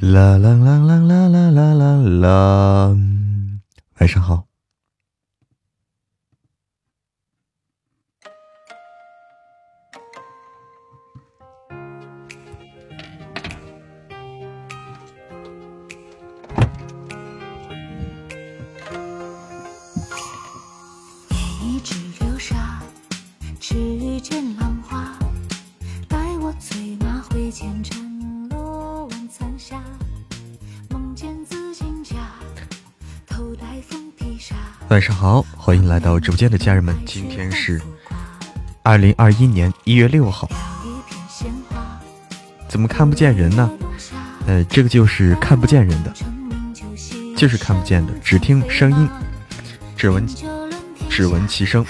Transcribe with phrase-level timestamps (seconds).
[0.00, 2.96] 啦啦啦啦啦啦啦啦啦，
[3.98, 4.45] 晚上好。
[34.88, 36.96] 晚上好，欢迎来到直播间的家人们。
[37.04, 37.82] 今天是
[38.84, 40.48] 二零二一年一月六号，
[42.68, 43.68] 怎么看不见人呢？
[44.46, 46.14] 呃，这个就是看不见人的，
[47.36, 49.08] 就是看不见的，只听声音，
[49.96, 50.24] 只闻
[51.10, 51.84] 只闻其声。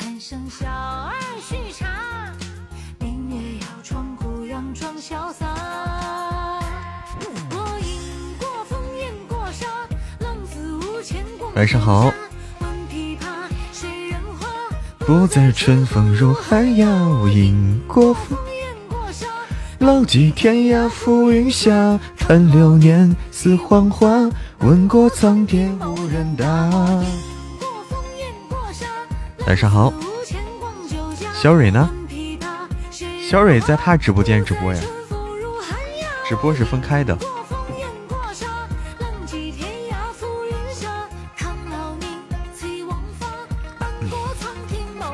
[11.55, 12.13] 晚上好。
[15.07, 18.37] 不再春风入寒窑，迎过风，
[19.79, 26.45] 浪迹天涯浮云下，看流年似黄花，问过苍天无人答。
[29.47, 29.95] 晚上好，
[31.41, 31.89] 小蕊呢？
[33.31, 34.81] 小蕊在他直播间直播呀，
[36.29, 37.17] 直播是分开的。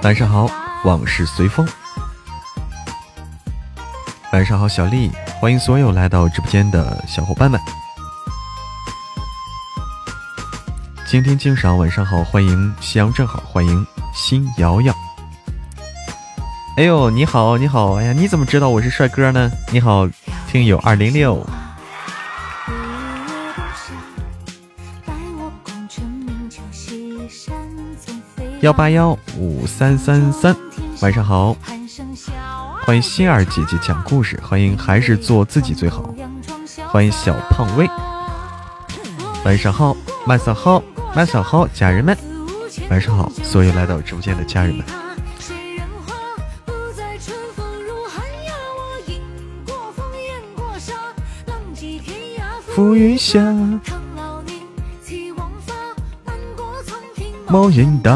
[0.03, 0.51] 晚上好，
[0.83, 1.65] 往事随风。
[4.33, 7.61] 晚上好，小丽，欢迎所有来到直播间的小伙伴们。
[11.07, 14.93] 今天清赏，晚上好，欢迎夕阳正好，欢迎新瑶瑶。
[16.77, 19.49] 哎呦，你好，你好，哎呀，你怎么知道我是帅哥呢？
[19.71, 20.09] 你好，
[20.49, 21.47] 听友二零六。
[28.63, 30.57] 幺八幺五三三三，
[31.01, 31.57] 晚上好，
[32.87, 36.15] 欢迎心儿姐姐讲故事，欢迎还是做自己最好，
[36.87, 37.91] 欢迎小胖威，
[39.45, 39.97] 晚上好，
[40.29, 40.81] 晚上好，
[41.17, 42.17] 晚上好，家人们，
[42.89, 44.87] 晚上好，所有来到直播间的家人们，
[52.73, 53.41] 浮云下。
[57.53, 58.11] 某人答。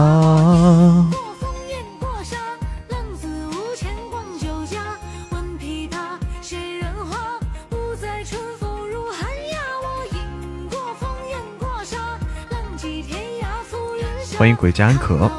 [14.39, 15.31] 欢迎鬼家安可。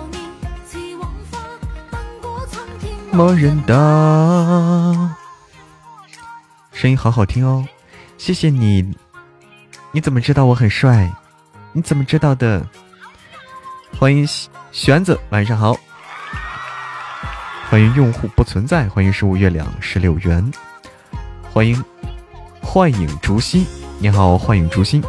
[3.11, 3.73] 某人答。
[6.71, 7.65] 声音好好听哦，
[8.19, 8.95] 谢谢你。
[9.91, 11.11] 你怎么知道我很帅？
[11.73, 12.63] 你怎么知道的？
[13.99, 14.27] 欢迎
[14.71, 15.75] 玄子，晚上好。
[17.67, 20.51] 欢迎用户不存在，欢迎十五月亮十六元。
[21.51, 21.83] 欢迎
[22.61, 23.65] 幻影逐心，
[23.97, 25.03] 你好，幻影逐心。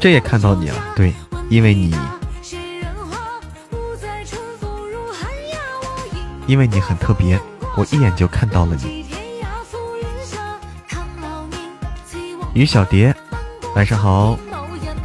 [0.00, 1.12] 这也看到你了，对，
[1.50, 1.94] 因为你，
[6.46, 7.38] 因为你很特别，
[7.76, 9.04] 我一眼就看到了你。
[12.54, 13.14] 于小蝶，
[13.74, 14.38] 晚上好。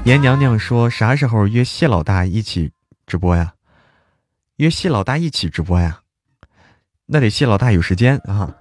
[0.03, 2.72] 严娘娘说：“啥时候约谢老大一起
[3.06, 3.53] 直播呀？
[4.56, 6.00] 约谢老大一起直播呀？
[7.06, 8.51] 那得谢老大有时间啊。”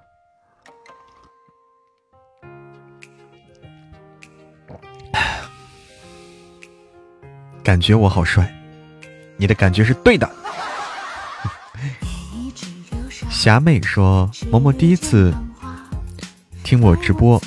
[7.65, 8.55] 感觉我好帅，
[9.39, 10.29] 你的感觉是对的。
[13.31, 15.33] 霞妹说：“嬷嬷第一次
[16.63, 17.41] 听我直播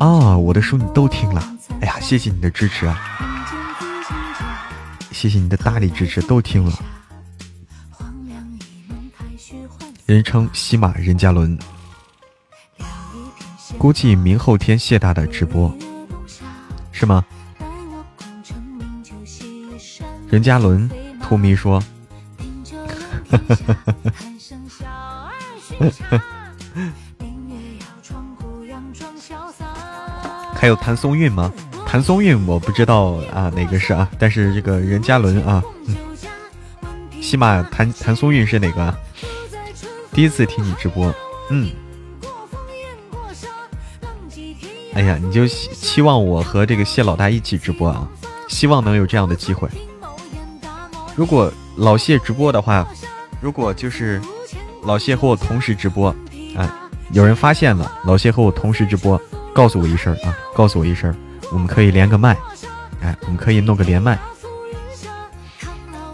[0.00, 2.98] 啊，我的书你都听了。”哎呀，谢谢你的支持啊！
[5.12, 6.72] 谢谢你的大力支持，都听了。
[10.06, 11.58] 人称西马任嘉伦，
[13.76, 15.76] 估计明后天谢大的直播
[16.92, 17.24] 是吗？
[20.28, 20.90] 任嘉伦，
[21.22, 21.82] 图迷说，
[30.54, 31.52] 还有谭松韵吗？
[31.90, 34.06] 谭松韵我不知道啊，哪个是啊？
[34.18, 35.96] 但是这个任嘉伦啊，嗯，
[37.22, 38.82] 起码谭谭松韵是哪个？
[38.82, 38.96] 啊
[40.12, 41.14] 第一次听你直播，
[41.48, 41.70] 嗯，
[44.92, 48.06] 哎呀，你就期望我和这个谢老大一起直播啊？
[48.48, 49.68] 希望能有这样的机会。
[51.14, 52.86] 如果老谢直播的话，
[53.40, 54.20] 如果就是
[54.82, 56.08] 老谢和我同时直播，
[56.54, 59.18] 啊，有人发现了老谢和我同时直播。
[59.54, 61.12] 告诉我一声啊，告诉我一声，
[61.50, 62.36] 我们可以连个麦，
[63.02, 64.18] 哎，我们可以弄个连麦。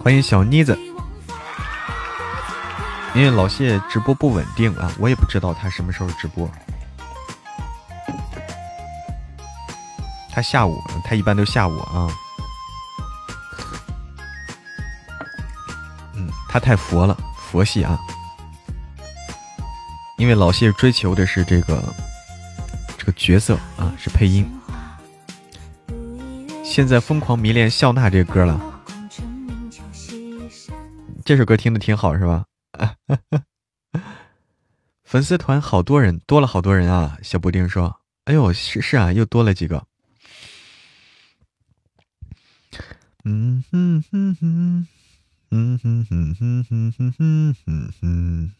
[0.02, 0.78] 欢迎小妮子，
[3.14, 6.48] 因为老谢直播不稳定啊，我也不知道他什么时候直播。
[10.30, 12.08] 他下午，他一般都下午啊。
[16.14, 17.98] 嗯，他太佛了，佛系啊。
[20.16, 21.82] 因为老谢追求的是这个
[22.96, 24.48] 这个角色啊，是配音。
[26.64, 28.82] 现在疯狂迷恋笑纳这歌了。
[31.24, 32.46] 这首歌听的挺好，是吧？
[35.04, 37.18] 粉丝团好多人，多了好多人啊！
[37.22, 39.86] 小布丁说：“哎呦，是是啊，又多了几个。”
[43.24, 44.88] 嗯哼哼哼，
[45.50, 48.52] 嗯哼哼哼哼哼哼哼。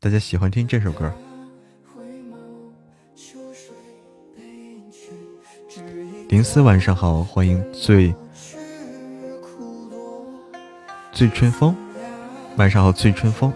[0.00, 1.14] 大家喜欢听这首歌？
[6.28, 8.14] 林思晚上好，欢迎醉。
[11.12, 11.76] 醉春风，
[12.56, 13.52] 晚上好，醉春风，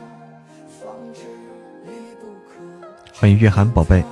[3.14, 4.04] 欢迎月寒宝贝，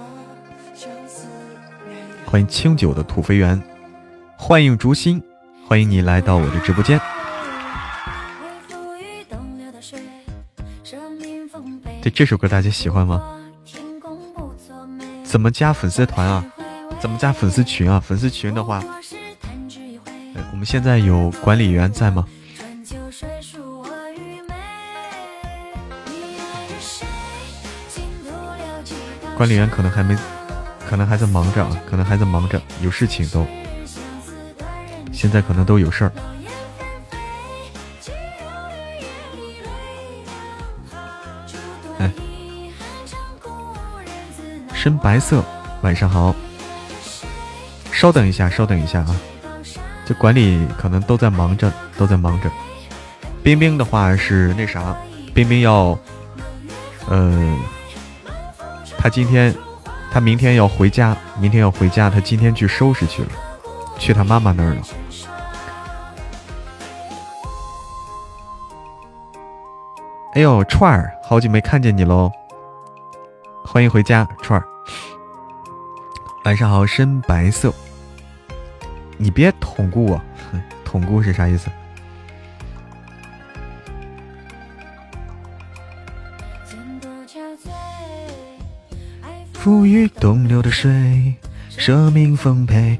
[2.25, 3.63] 欢迎清酒的土肥圆，
[4.39, 5.23] 欢迎竹心，
[5.69, 6.99] 欢迎你来到我的直播间。
[12.03, 13.39] 对这首歌大家喜欢吗？
[15.23, 16.45] 怎么加粉丝团啊？
[17.05, 18.01] 怎么加粉丝群啊？
[18.01, 18.83] 粉丝群的话，
[20.35, 22.27] 哎我们现在有管理员在吗？
[29.37, 30.17] 管理员可能还没，
[30.89, 33.47] 可能还在忙着啊，可能还在忙着，有事情都，
[35.13, 36.13] 现在可能都有事儿。
[41.99, 42.11] 哎，
[44.73, 45.45] 深白色，
[45.83, 46.35] 晚上好。
[48.05, 49.17] 稍等一下，稍等一下啊，
[50.05, 52.51] 这管理可能都在忙着，都在忙着。
[53.43, 54.95] 冰冰的话是那啥，
[55.33, 55.99] 冰冰要，
[57.09, 57.59] 嗯。
[58.99, 59.55] 他今天，
[60.13, 62.11] 他明天要回家，明天要回家。
[62.11, 63.29] 他今天去收拾去了，
[63.99, 64.83] 去他妈妈那儿了。
[70.35, 72.31] 哎呦，串儿，好久没看见你喽！
[73.65, 74.67] 欢迎回家，串儿。
[76.45, 77.73] 晚上好，深白色。
[79.17, 80.21] 你别捅咕我，
[80.85, 81.71] 捅咕是啥意思？
[89.53, 91.35] 浮于东流的水，
[91.71, 92.99] 舍命奉陪，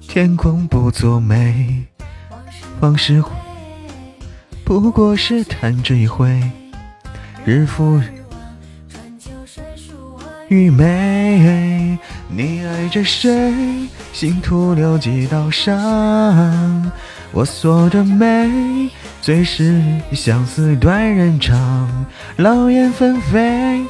[0.00, 1.84] 天空不作美，
[2.80, 3.22] 往事
[4.64, 6.42] 不过是弹指一挥，
[7.44, 8.00] 日复
[10.48, 11.96] 雨美。
[12.36, 13.30] 你爱着谁？
[14.12, 16.90] 心徒留几道伤。
[17.30, 18.90] 我锁着眉，
[19.20, 21.88] 最是相思断人肠，
[22.38, 23.84] 老燕纷飞。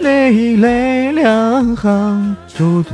[0.00, 2.84] 泪泪两行，独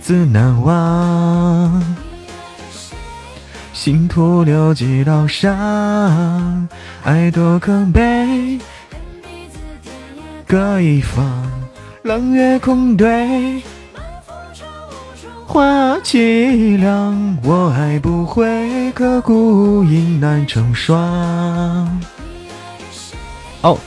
[0.00, 1.82] 自难忘。
[3.74, 6.66] 心徒留几道伤，
[7.04, 8.58] 爱多可悲。
[10.46, 11.22] 各一方，
[12.08, 13.62] 冷月空对，
[15.46, 17.36] 花凄凉。
[17.42, 20.98] 我爱不回，可孤影难成双。
[23.60, 23.78] 哦。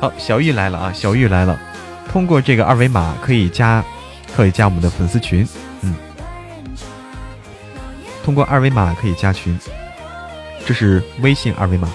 [0.00, 0.92] 好，小玉来了啊！
[0.92, 1.56] 小玉来了，
[2.10, 3.84] 通过这个二维码可以加，
[4.34, 5.46] 可以加我们的粉丝群。
[5.82, 5.94] 嗯，
[8.24, 9.56] 通过二维码可以加群，
[10.66, 11.88] 这是微信二维码。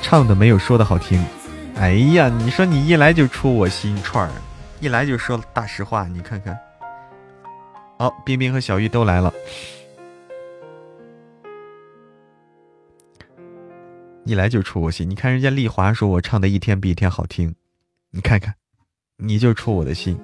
[0.00, 1.20] 唱的没有说的好听。
[1.82, 4.30] 哎呀，你说你一来就戳我心串儿，
[4.78, 6.56] 一来就说大实话，你看看。
[7.98, 9.34] 好，冰冰和小玉都来了。
[14.24, 17.52] 一来就出我心，你看人家丽华说我唱的一天比一天好听，
[18.12, 18.54] 你看看，
[19.16, 20.16] 你就出我的心。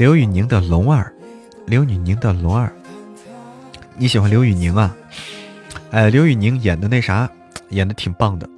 [0.00, 1.12] 刘宇宁的龙儿，
[1.66, 2.72] 刘宇宁的龙儿，
[3.98, 4.96] 你喜欢刘宇宁啊？
[5.90, 7.30] 哎，刘宇宁演的那啥，
[7.68, 8.48] 演的挺棒的。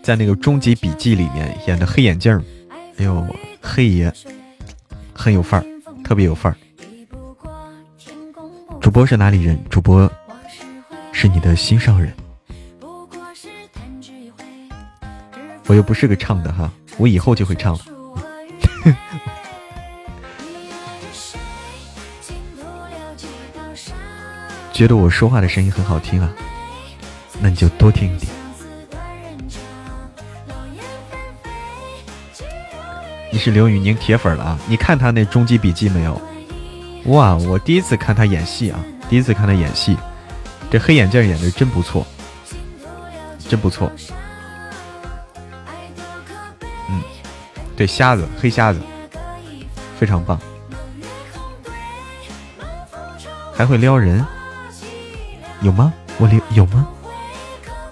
[0.00, 2.32] 在那个《终极笔记》里面演的黑眼镜，
[2.98, 3.26] 哎呦，
[3.60, 4.12] 黑爷
[5.12, 5.66] 很有范儿，
[6.04, 6.56] 特别有范儿。
[8.80, 9.58] 主播是哪里人？
[9.68, 10.08] 主播
[11.10, 12.14] 是你的心上人。
[15.66, 17.80] 我又不是个唱的哈，我以后就会唱了。
[24.76, 26.30] 觉得我说话的声音很好听啊，
[27.40, 28.30] 那你就多听一点。
[33.32, 34.58] 你是刘宇宁铁粉了啊？
[34.68, 36.20] 你看他那《终极笔记》没有？
[37.06, 38.78] 哇，我第一次看他演戏啊，
[39.08, 39.96] 第一次看他演戏，
[40.70, 42.06] 这黑眼镜演的真不错，
[43.48, 43.90] 真不错。
[46.90, 47.02] 嗯，
[47.74, 48.80] 对，瞎子，黑瞎子，
[49.98, 50.38] 非常棒，
[53.54, 54.22] 还会撩人，
[55.60, 55.92] 有吗？
[56.18, 56.86] 我撩有吗？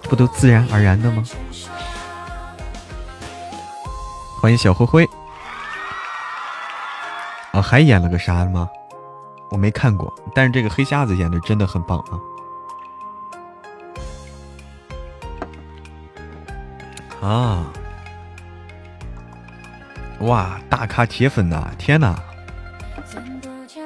[0.04, 1.22] 不都自然而然的吗？
[4.40, 5.08] 欢迎小灰灰。
[7.52, 8.68] 哦，还演了个啥吗？
[9.50, 11.98] 我没看过，但是这个黑瞎子演的真的很棒
[17.20, 17.28] 啊！
[17.28, 17.64] 啊，
[20.20, 21.70] 哇，大咖铁粉呐！
[21.78, 22.14] 天哪，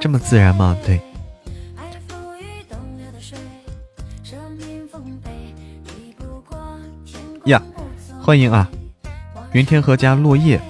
[0.01, 0.77] 这么自然吗？
[0.85, 1.01] 对。
[7.49, 7.63] 呀，
[8.23, 8.69] 欢迎啊，
[9.53, 10.61] 云天河家落叶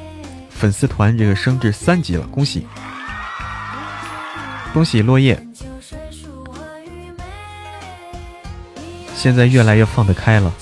[0.48, 2.66] 粉丝团这个升至三级了，恭喜！
[4.72, 5.44] 恭喜落叶，
[9.12, 10.52] 现在越来越放得开了，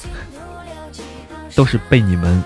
[1.55, 2.43] 都是被你们，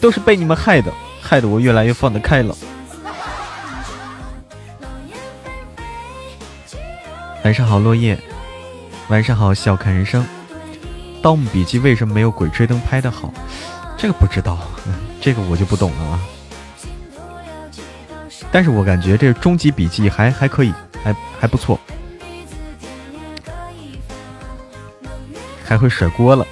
[0.00, 2.56] 都是被你们害的，害得我越来越放得开了。
[7.44, 8.18] 晚上好，落叶。
[9.08, 10.26] 晚上好，笑看人生。
[11.24, 13.32] 盗墓笔记为什么没有鬼吹灯拍的好？
[13.96, 14.58] 这个不知道，
[15.22, 16.20] 这个我就不懂了啊。
[18.52, 20.70] 但是我感觉这终极笔记还还可以，
[21.02, 21.80] 还还不错，
[25.64, 26.46] 还会甩锅了。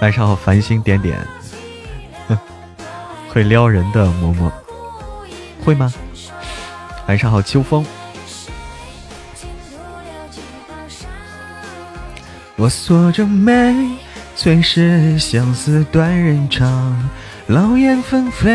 [0.00, 1.24] 晚上好，繁星点点，
[3.30, 4.50] 会撩人的嬷嬷，
[5.64, 5.94] 会吗？
[7.06, 7.86] 晚上好，秋风。
[12.56, 13.74] 我锁着眉，
[14.36, 17.10] 最是相思断人肠，
[17.46, 18.50] 老燕纷飞。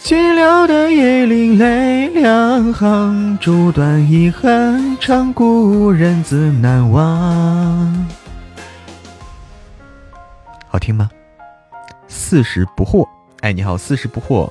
[0.00, 8.08] 寂寥的夜里泪两行，烛短遗恨，长故人自难忘。
[10.66, 11.08] 好听吗？
[12.08, 13.08] 四十不惑，
[13.40, 14.50] 哎，你好，四十不惑，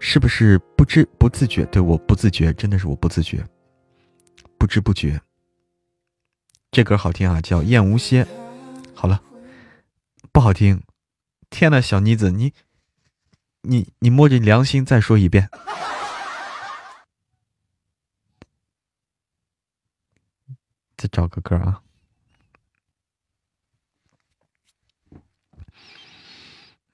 [0.00, 1.64] 是不是不知不自觉？
[1.66, 3.42] 对，我不自觉，真的是我不自觉，
[4.58, 5.18] 不知不觉。
[6.70, 8.24] 这歌好听啊，叫《燕无歇》。
[8.94, 9.22] 好了，
[10.32, 10.82] 不好听。
[11.50, 12.52] 天呐，小妮子，你。
[13.62, 15.50] 你你摸着良心再说一遍，
[20.96, 21.82] 再找个歌啊。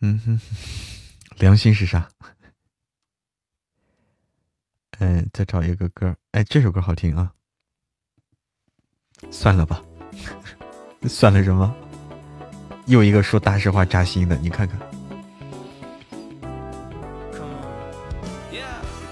[0.00, 0.40] 嗯哼，
[1.37, 2.09] 良心是啥？
[4.99, 6.16] 嗯，再找一个歌。
[6.33, 7.35] 哎，这首歌好听啊。
[9.31, 9.81] 算了吧，
[11.09, 11.73] 算了什么？
[12.87, 14.78] 又一个说大实话扎心的，你看看。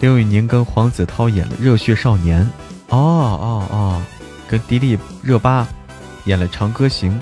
[0.00, 2.42] 刘宇宁跟黄子韬演了《热血少年》，
[2.88, 4.02] 哦哦哦，
[4.49, 5.66] 跟迪丽热巴
[6.25, 7.21] 演了《长歌行》，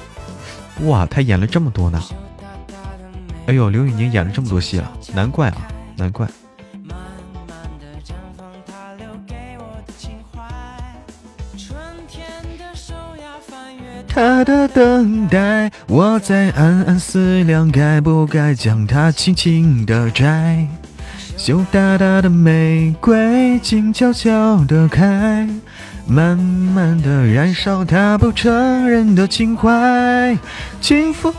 [0.87, 2.02] 哇，他演了这么多呢！
[3.47, 6.26] 哎呦，刘宇宁演了这么多戏了，难怪啊，难怪。
[14.12, 20.66] 他的等待，我在暗暗思量，该不该将它轻轻的摘？
[21.36, 25.48] 羞答答的玫瑰，静悄悄的开，
[26.06, 30.36] 慢慢的燃烧他不承认的情怀。
[30.80, 31.32] 轻抚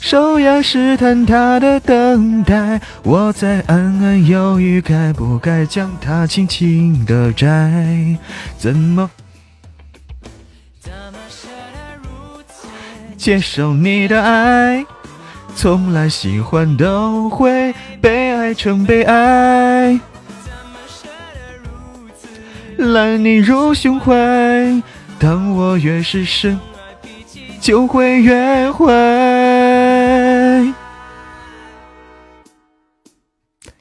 [0.00, 8.16] 手呀，试探他的等待，我在暗暗犹豫，该不该将它轻轻的摘？
[8.56, 9.10] 怎么
[13.16, 14.84] 接受你的爱？
[15.54, 19.98] 从来喜欢都会被爱成悲哀，
[22.76, 24.12] 揽你入胸怀。
[25.18, 26.60] 当我越是深，
[27.58, 28.84] 就会越坏。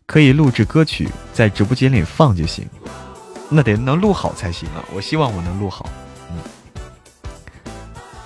[0.06, 2.66] 可以录制歌曲在直播间里放就行，
[3.50, 4.80] 那得能录好才行啊！
[4.94, 5.90] 我希望我能录好，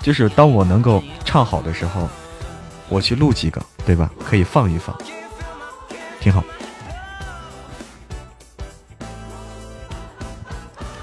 [0.02, 2.08] 就是当我能够唱好的时候。
[2.92, 4.10] 我去录几个，对吧？
[4.24, 4.92] 可以放一放，
[6.18, 6.42] 挺好。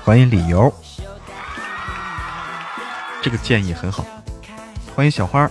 [0.03, 0.69] 欢迎理由，
[3.21, 4.05] 这个建议很好。
[4.93, 5.49] 欢迎小花，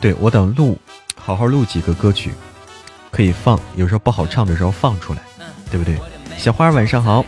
[0.00, 0.78] 对我等录，
[1.18, 2.32] 好好录几个歌曲，
[3.10, 3.58] 可以放。
[3.76, 5.20] 有时候不好唱的时候放出来，
[5.70, 5.98] 对不对？
[6.36, 7.24] 小花晚上好。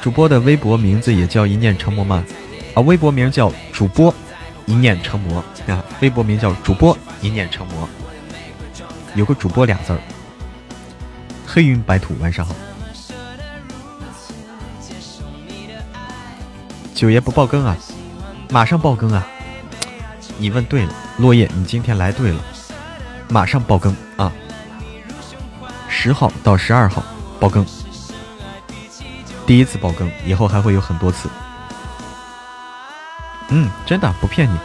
[0.00, 2.24] 主播的微博名字也叫一念成魔吗？
[2.74, 4.12] 啊，微博名叫主播
[4.64, 7.86] 一念成魔啊，微博名叫主播一念成魔，
[9.14, 9.98] 有个主播俩字儿。
[11.46, 12.54] 黑云白土，晚上好。
[17.00, 17.74] 九爷不爆更啊，
[18.50, 19.26] 马上爆更啊！
[20.36, 22.38] 你问对了，落叶，你今天来对了，
[23.30, 24.30] 马上爆更啊！
[25.88, 27.02] 十号到十二号
[27.40, 27.64] 爆更，
[29.46, 31.30] 第一次爆更，以后还会有很多次。
[33.48, 34.58] 嗯，真的不骗你。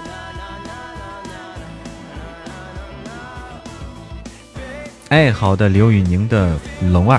[5.07, 7.17] 哎，好的，刘宇宁的龙二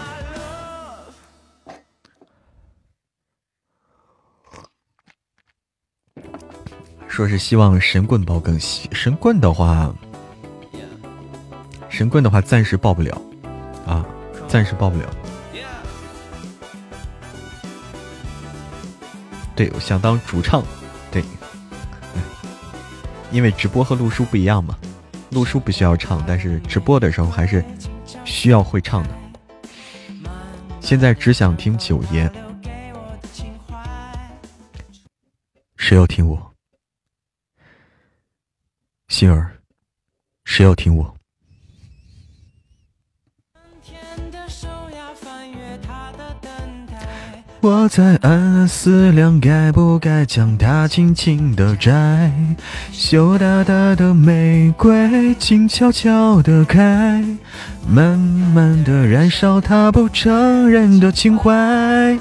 [7.16, 9.90] 说是希望神棍爆更新，神棍的话，
[11.88, 13.18] 神棍的话暂时爆不了
[13.87, 14.04] 啊，
[14.46, 15.08] 暂时爆不了。
[19.54, 20.62] 对，我想当主唱，
[21.11, 21.25] 对，
[23.32, 24.76] 因为直播和录书不一样嘛。
[25.30, 27.64] 录书不需要唱，但是直播的时候还是
[28.26, 29.08] 需要会唱的。
[30.82, 32.30] 现在只想听九爷，
[35.78, 36.52] 谁要听我？
[39.09, 39.53] 心儿，
[40.45, 41.15] 谁要听我？
[47.61, 52.31] 我在暗暗思量，该不该将它轻轻地摘？
[52.92, 57.25] 羞答答的玫瑰，静悄悄地开，
[57.88, 62.19] 慢慢地燃烧它不承认的情怀。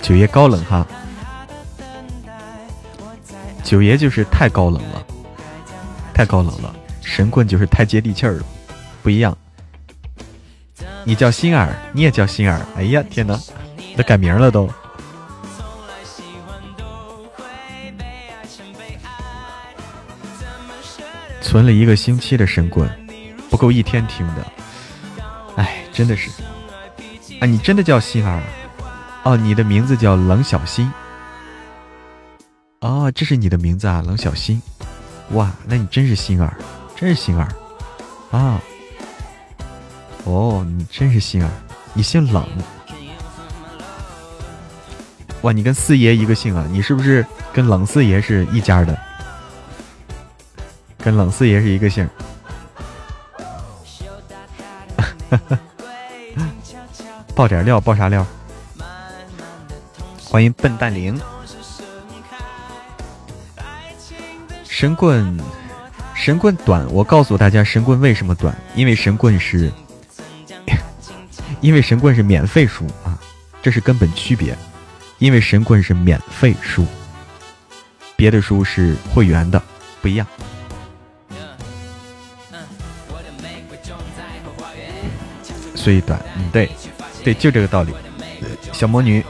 [0.00, 0.86] 九爷高冷哈，
[3.64, 5.04] 九爷就是太高冷了，
[6.14, 6.74] 太高冷了。
[7.02, 8.44] 神棍就是太接地气儿了，
[9.02, 9.36] 不一样。
[11.04, 12.64] 你叫心儿，你也叫心儿。
[12.76, 13.38] 哎呀，天哪！
[13.96, 14.70] 都改名了都，
[21.42, 22.88] 存了一个星期的神棍，
[23.50, 24.46] 不够一天听的。
[25.56, 26.30] 哎，真的是，
[27.40, 28.42] 啊，你真的叫心儿？
[29.24, 30.90] 哦，你的名字叫冷小新。
[32.80, 34.62] 哦，这是你的名字啊，冷小新。
[35.30, 36.56] 哇，那你真是心儿，
[36.94, 37.48] 真是心儿
[38.30, 38.60] 啊。
[40.24, 41.50] 哦，你真是心儿，
[41.94, 42.46] 你姓冷。
[45.40, 46.66] 哇，你跟四爷一个姓啊？
[46.70, 48.96] 你是不是跟冷四爷是一家的？
[50.98, 52.08] 跟冷四爷是一个姓。
[57.34, 58.24] 爆点料，爆啥料？
[60.22, 61.18] 欢迎笨蛋灵。
[64.72, 65.38] 神棍，
[66.14, 66.90] 神棍短。
[66.90, 68.56] 我告诉大家，神棍为什么短？
[68.74, 69.70] 因为神棍是，
[71.60, 73.20] 因为神棍是免费书啊，
[73.60, 74.56] 这是根本区别。
[75.18, 76.86] 因为神棍是免费书，
[78.16, 79.62] 别的书是会员的，
[80.00, 80.26] 不一样。
[85.76, 86.70] 所以短，嗯，对，
[87.22, 87.92] 对，就这个道理。
[88.72, 89.22] 小魔女，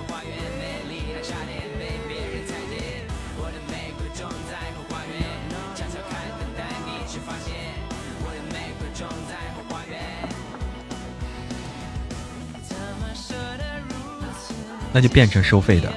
[14.93, 15.91] 那就变成收费的，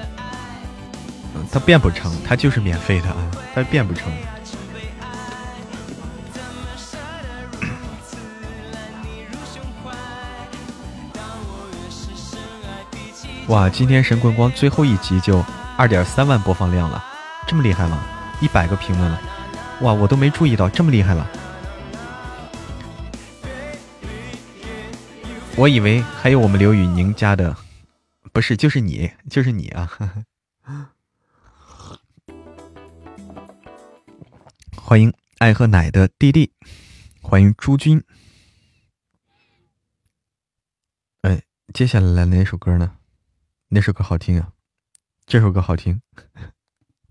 [1.52, 4.10] 它变不成，它就是免费的啊，它变不成。
[13.48, 15.44] 哇，今天神棍光最后一集就
[15.76, 17.04] 二点三万播放量了，
[17.46, 18.00] 这么厉害吗？
[18.40, 19.20] 一百个评论了，
[19.82, 21.28] 哇，我都没注意到这么厉害了，
[25.58, 27.54] 我以为还有我们刘宇宁家的。
[28.36, 29.90] 不是，就是你，就是你啊！
[34.76, 36.52] 欢迎爱喝奶的弟弟，
[37.22, 38.04] 欢迎朱军。
[41.22, 41.44] 哎，
[41.74, 42.98] 接下来哪首歌呢？
[43.70, 44.52] 哪首歌好听啊？
[45.26, 46.02] 这首歌好听。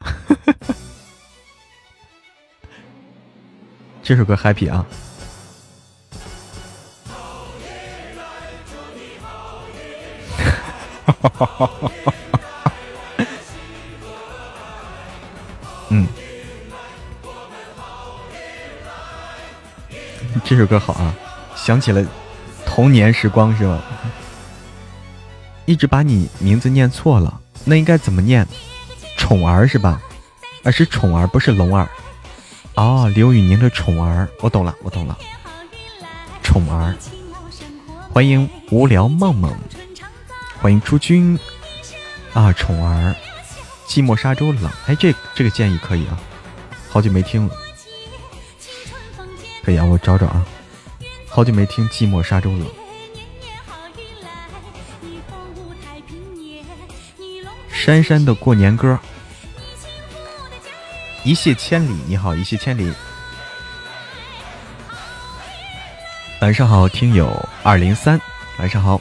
[4.03, 4.87] 这首歌 happy 啊！
[15.91, 16.07] 嗯，
[20.45, 21.15] 这首歌好啊，
[21.55, 22.05] 想起了
[22.65, 23.81] 童年时光是吧？
[25.67, 28.47] 一直把你名字念错了，那应该怎么念？
[29.17, 30.03] 宠儿是吧？
[30.63, 31.89] 啊，是宠儿，不是龙儿。
[32.75, 35.17] 哦，刘宇宁的宠儿，我懂了，我懂了。
[36.43, 36.95] 宠儿，
[38.13, 39.55] 欢迎无聊梦梦，
[40.65, 41.39] 欢迎诸君。
[42.33, 43.15] 啊，宠儿，
[43.87, 44.73] 寂寞沙洲冷。
[44.87, 46.19] 哎，这这个建议可以啊，
[46.89, 47.55] 好久没听了。
[49.63, 50.43] 可以啊，我找找啊，
[51.29, 52.67] 好久没听寂寞沙洲冷。
[57.71, 58.99] 珊珊的过年歌，
[61.25, 61.93] 一泻千里。
[62.07, 62.91] 你好，一泻千里。
[66.41, 68.19] 晚上好，听友二零三，
[68.57, 68.99] 晚上好。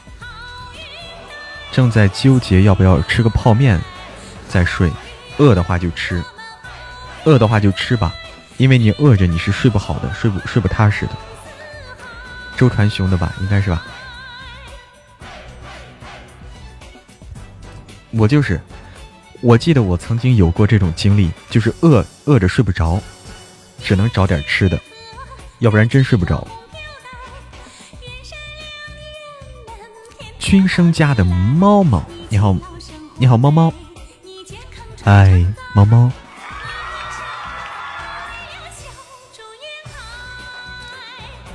[1.73, 3.81] 正在纠结要不要吃个泡面
[4.47, 4.91] 再睡，
[5.37, 6.23] 饿的话就吃，
[7.25, 8.13] 饿的话就吃吧，
[8.57, 11.11] 因为你饿着你是睡不好的，睡不睡不踏实的。
[12.55, 13.83] 周传雄的吧，应该是吧？
[18.11, 18.61] 我就是。
[19.41, 23.01] 我记得我曾经有过这种经历，就是饿饿着睡不着，
[23.83, 24.79] 只能找点吃的，
[25.59, 26.47] 要不然真睡不着。
[30.43, 32.53] 君生家的猫猫，你好，
[33.15, 33.73] 你好，猫猫，
[35.05, 36.11] 哎，猫猫，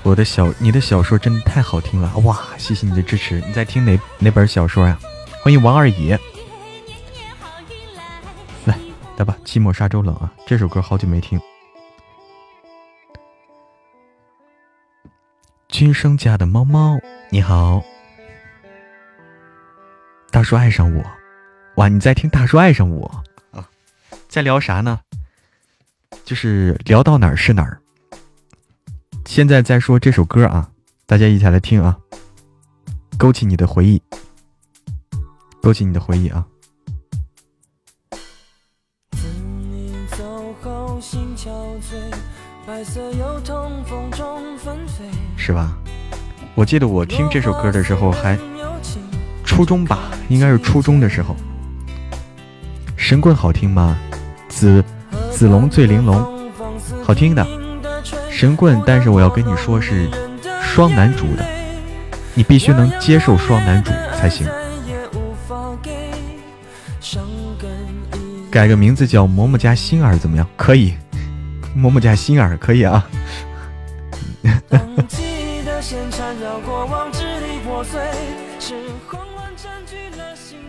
[0.03, 4.99] 我的小你的小说真的太好听了，哇，谢谢你的支持，你在听哪哪本小说呀？
[5.43, 6.19] 欢迎王二爷。
[8.65, 10.33] 来吧，寂寞沙洲冷啊！
[10.47, 11.39] 这首歌好久没听。
[15.69, 16.99] 君生家的猫猫，
[17.29, 17.83] 你好。
[20.39, 21.05] 大叔爱上我，
[21.79, 21.89] 哇！
[21.89, 23.69] 你在听大叔爱上我啊？
[24.29, 25.01] 在聊啥呢？
[26.25, 27.77] 就是聊到哪儿是哪儿。
[29.27, 30.71] 现在在说这首歌啊，
[31.07, 31.99] 大家一起来听啊，
[33.19, 34.01] 勾起你的回忆，
[35.61, 36.47] 勾起你的回忆啊。
[45.37, 45.77] 是吧？
[46.55, 48.39] 我记得我听这首歌的时候还
[49.59, 51.35] 初中吧，应该是初中的时候。
[52.97, 53.99] 神棍好听吗？
[54.49, 54.85] 子
[55.33, 56.49] 子龙醉玲珑，
[57.03, 57.45] 好听的
[58.31, 58.81] 神棍。
[58.87, 60.09] 但是我要跟你说是
[60.63, 61.45] 双男主的，
[62.35, 64.47] 你必须能接受双男主才行。
[68.53, 70.47] 改个名字叫嬷嬷家星儿怎么样？
[70.57, 70.95] 可以。
[71.77, 73.05] 嬷嬷家心儿可以啊，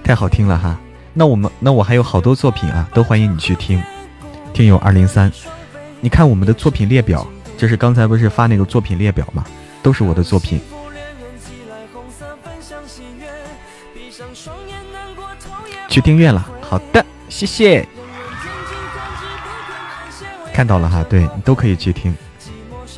[0.10, 0.76] 太好听了哈！
[1.14, 3.80] 那我们那我还有好多作品啊，都欢迎你去听。
[4.52, 5.32] 听友二零三，
[6.02, 9.46] 你看我们的作品列表，就是刚才不是发那个作品列表吗？
[9.84, 10.60] 都是我的作品。
[15.88, 17.88] 去订阅了，好的，谢谢。
[20.52, 22.16] 看到了哈，对你都可以去听，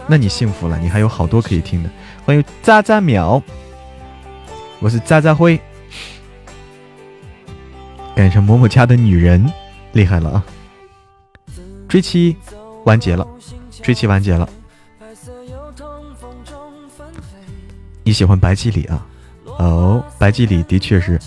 [0.07, 1.89] 那你幸福了，你还有好多可以听的。
[2.25, 3.43] 欢迎渣渣淼，
[4.79, 5.59] 我是渣渣辉，
[8.15, 9.51] 改成某某家的女人，
[9.93, 10.43] 厉害了啊！
[11.87, 12.35] 追妻
[12.85, 13.27] 完结了，
[13.81, 14.47] 追妻完结了。
[18.03, 19.05] 你喜欢白季礼啊？
[19.45, 21.19] 哦，白季礼的确是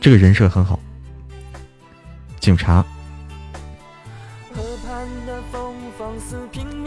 [0.00, 0.78] 这个人设很好，
[2.40, 2.84] 警察。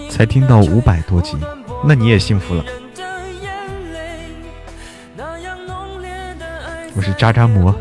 [0.10, 1.38] 才听到五百多集，
[1.86, 2.64] 那你也幸福了。
[6.94, 7.74] 我是渣渣魔，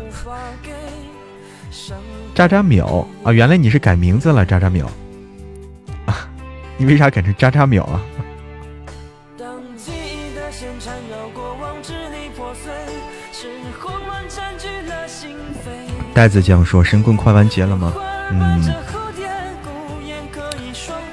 [2.33, 3.31] 渣渣淼啊！
[3.31, 4.85] 原来你是改名字了，渣渣淼
[6.05, 6.27] 啊！
[6.77, 8.01] 你为啥改成渣渣淼啊？
[16.13, 17.93] 袋子酱说：“神棍快完结了吗？”
[18.31, 18.73] 嗯。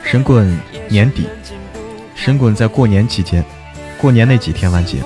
[0.02, 1.28] 神棍年底，
[2.14, 3.44] 神棍在过年期间，
[4.00, 4.98] 过年那几天完结。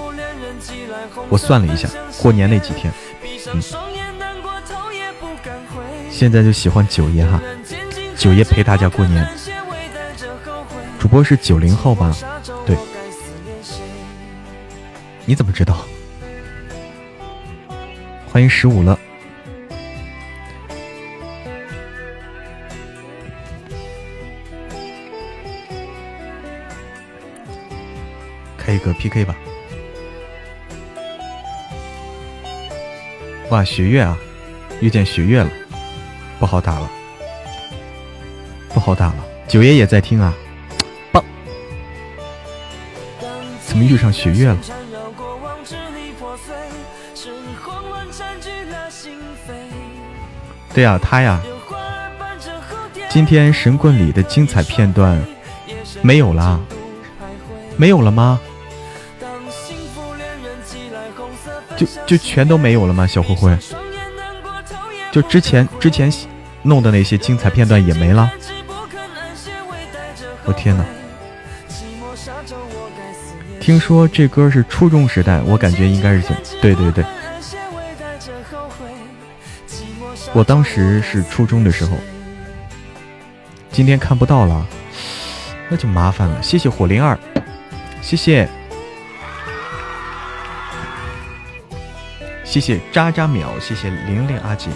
[1.29, 1.89] 我算了一下，
[2.21, 2.93] 过年那几天，
[3.53, 3.61] 嗯，
[6.23, 7.43] 现在就喜欢九爷哈，
[8.17, 9.29] 九爷陪大家过年。
[10.97, 12.17] 主播是九零后吧？
[12.65, 12.77] 对，
[15.27, 15.85] 你怎么知道？
[18.31, 18.97] 欢迎十五了。
[28.57, 29.35] 开一个 PK 吧！
[33.51, 34.17] 哇，雪月啊，
[34.81, 35.51] 遇见雪月了，
[36.43, 36.91] 不好打了，
[38.71, 39.25] 不好打了。
[39.47, 40.35] 九爷也在听啊，
[41.13, 41.23] 棒！
[43.65, 44.59] 怎么遇上雪月了？
[50.75, 51.41] 对呀，他呀。
[53.09, 55.25] 今天神棍里的精彩片段
[56.03, 56.59] 没有啦，
[57.77, 58.41] 没有了吗？
[61.77, 63.07] 就就全都没有了吗？
[63.07, 63.57] 小灰灰，
[65.13, 66.11] 就之前之前
[66.63, 68.33] 弄的那些精彩片段也没了。
[70.45, 70.83] 我天哪！
[73.61, 76.23] 听说这歌是初中时代，我感觉应该是
[76.61, 77.05] 对对对。
[80.33, 81.93] 我当时是初中的时候，
[83.71, 84.67] 今天看不到了，
[85.69, 86.43] 那就麻烦了。
[86.43, 87.19] 谢谢火灵儿，
[88.01, 88.49] 谢谢，
[92.43, 94.71] 谢谢渣渣淼，谢谢玲玲阿姐。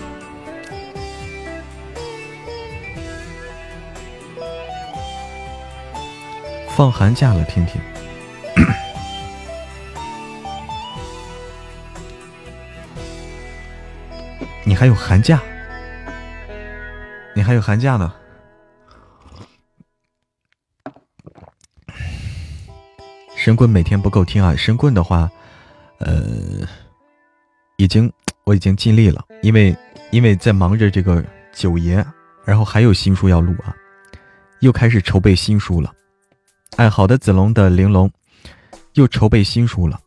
[6.77, 7.81] 放寒假了，听听。
[14.63, 15.41] 你还有寒假？
[17.35, 18.13] 你还有寒假呢？
[23.35, 24.55] 神棍每天不够听啊！
[24.55, 25.31] 神棍的话，
[25.97, 26.69] 呃，
[27.79, 28.13] 已经
[28.45, 29.75] 我已经尽力了，因为
[30.11, 32.05] 因为在忙着这个九爷，
[32.45, 33.75] 然后还有新书要录啊，
[34.61, 35.91] 又开始筹备新书了。
[36.77, 38.11] 哎，好的，子龙的玲珑
[38.93, 39.99] 又筹备新书了。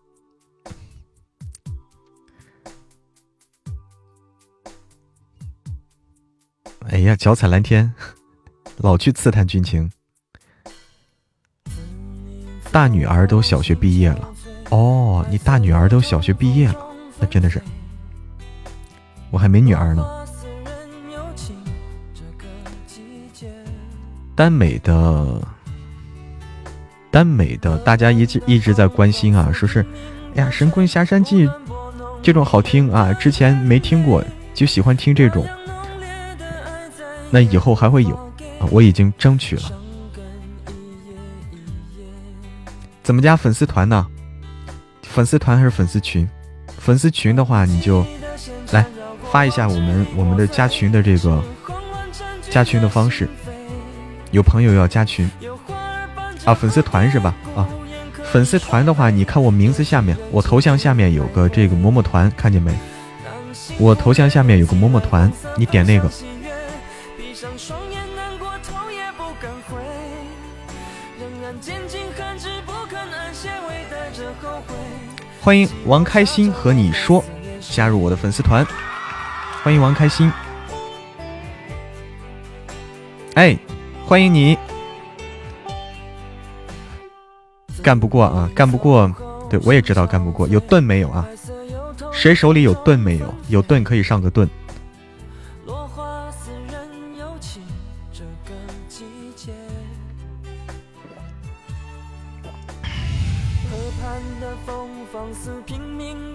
[6.89, 7.93] 哎呀，脚踩蓝天，
[8.77, 9.91] 老去刺探军情。
[12.71, 14.31] 大女儿都小学毕业了，
[14.69, 16.87] 哦，你大女儿都小学毕业了，
[17.19, 17.59] 那真的是，
[19.31, 20.07] 我还没女儿呢。
[24.35, 25.41] 耽美的，
[27.11, 29.85] 耽美的，大家一直一直在关心啊，说是，
[30.35, 31.47] 哎呀，《神棍下山记》
[32.21, 35.47] 这种好听啊，之前没听过，就喜欢听这种。
[37.31, 38.15] 那以后还会有
[38.59, 38.65] 啊！
[38.71, 39.63] 我已经争取了。
[43.03, 44.05] 怎么加粉丝团呢？
[45.03, 46.27] 粉丝团还是粉丝群？
[46.77, 48.05] 粉丝群的话，你就
[48.71, 48.85] 来
[49.31, 51.43] 发一下我们我们的加群的这个
[52.49, 53.27] 加群的方式。
[54.31, 55.29] 有朋友要加群
[56.49, 56.53] 啊？
[56.53, 57.33] 粉丝团是吧？
[57.55, 57.67] 啊，
[58.31, 62.73] 粉丝团的话，你看我名字下面，我头像下面有个这个么么团，看见没？
[63.77, 66.09] 我头像下面有个么么团，你点那个。
[75.41, 77.23] 欢迎王开心和你说
[77.61, 78.65] 加入我的粉丝团，
[79.63, 80.31] 欢迎王开心，
[83.35, 83.57] 哎，
[84.05, 84.57] 欢迎你，
[87.81, 89.11] 干不过啊，干不过，
[89.49, 91.25] 对我也知道干不过，有盾没有啊？
[92.11, 93.33] 谁手里有盾没有？
[93.47, 94.47] 有盾可以上个盾。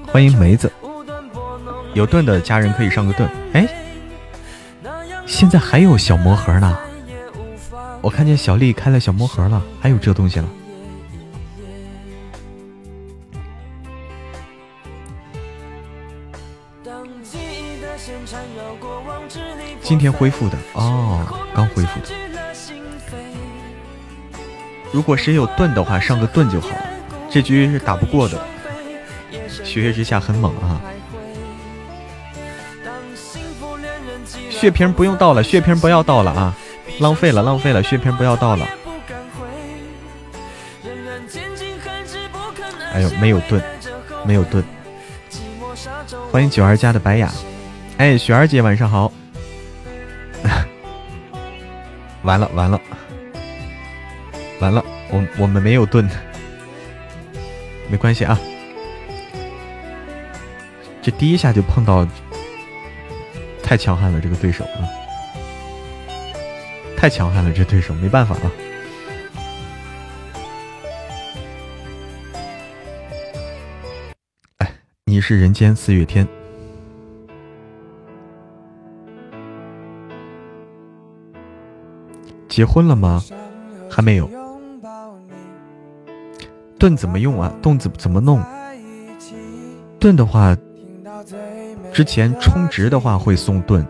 [0.07, 0.71] 欢迎梅子，
[1.95, 3.29] 有盾的家人可以上个盾。
[3.53, 3.69] 哎，
[5.27, 6.77] 现在还有小魔盒呢，
[8.01, 10.49] 我看见小丽开了小魔盒了，还有这东西了。
[19.85, 22.07] 今天恢复的哦，刚恢复的。
[24.91, 26.71] 如果谁有盾的话，上个盾就好。
[27.31, 28.41] 这局是打不过的。
[29.63, 30.81] 血月之下很猛啊！
[34.51, 36.55] 血瓶不用倒了，血瓶不要倒了啊！
[37.01, 38.67] 浪费了，浪费了，血瓶不要倒了。
[42.95, 43.63] 哎呦，没有盾，
[44.25, 44.65] 没有盾。
[46.31, 47.31] 欢迎九儿家的白雅。
[47.99, 49.13] 哎，雪儿姐晚上好。
[52.25, 52.81] 完了完了
[54.61, 56.09] 完了，我我们没有盾，
[57.91, 58.39] 没关系啊。
[61.03, 62.09] 这第一下就碰到，
[63.63, 64.89] 太强悍了，这个对手啊，
[66.97, 68.51] 太强悍了，这对手没办法啊。
[74.59, 74.73] 哎，
[75.05, 76.27] 你是人间四月天，
[82.55, 83.21] 结婚了吗？
[83.91, 84.31] 还没有。
[86.79, 87.53] 盾怎么用啊？
[87.61, 88.41] 盾怎怎么弄？
[89.99, 90.57] 盾的话。
[91.93, 93.85] 之前充值的话会送盾，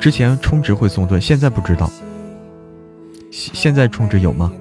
[0.00, 1.88] 之前充值会送盾，现在不知道。
[3.30, 4.52] 现现在充值有吗？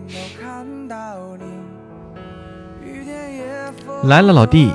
[4.03, 4.71] 来了，老弟。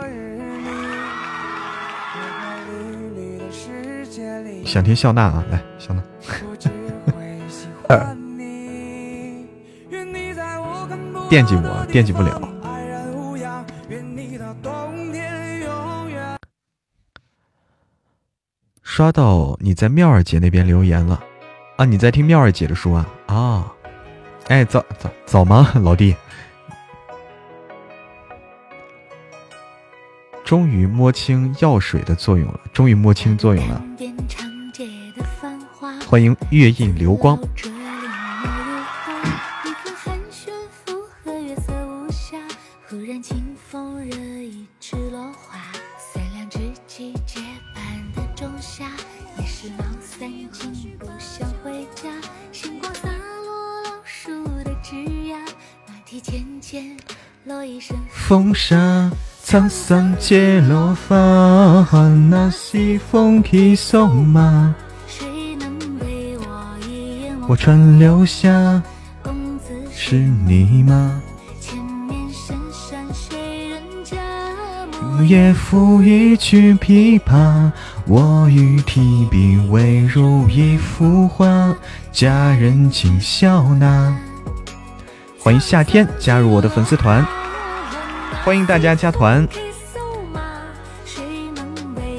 [4.65, 6.03] 想听笑纳啊，来笑纳。
[11.29, 12.41] 惦记我，惦记不了。
[18.83, 21.23] 刷到你在妙儿姐那边留言了
[21.77, 21.85] 啊！
[21.85, 23.07] 你在听妙儿姐的书啊？
[23.27, 23.73] 啊！
[24.49, 26.17] 哎，早早早吗， 老弟？
[30.45, 33.83] 终于摸清药水的作用了，终于摸清作用了。
[36.09, 37.39] 欢迎月印流光。
[43.71, 45.59] 风惹一池落花，
[45.99, 47.41] 三两知己结
[47.75, 47.83] 伴
[48.15, 48.85] 的仲夏，
[49.37, 52.09] 也是毛散尽不想回家，
[52.53, 53.09] 星光洒
[53.45, 55.37] 落老树的枝桠，
[55.89, 56.97] 马蹄渐渐
[57.45, 59.11] 落一身风沙
[59.45, 61.17] 沧桑皆落发，
[62.31, 64.73] 那西风披瘦马。
[67.49, 68.81] 我川流下，
[69.93, 71.21] 是你吗？
[75.25, 77.71] 夜抚一曲琵琶，
[78.07, 81.75] 我欲提笔未如一幅画，
[82.13, 84.17] 佳人请笑纳。
[85.39, 87.25] 欢迎夏天加入我的粉丝团。
[88.45, 89.47] 欢迎大家加团，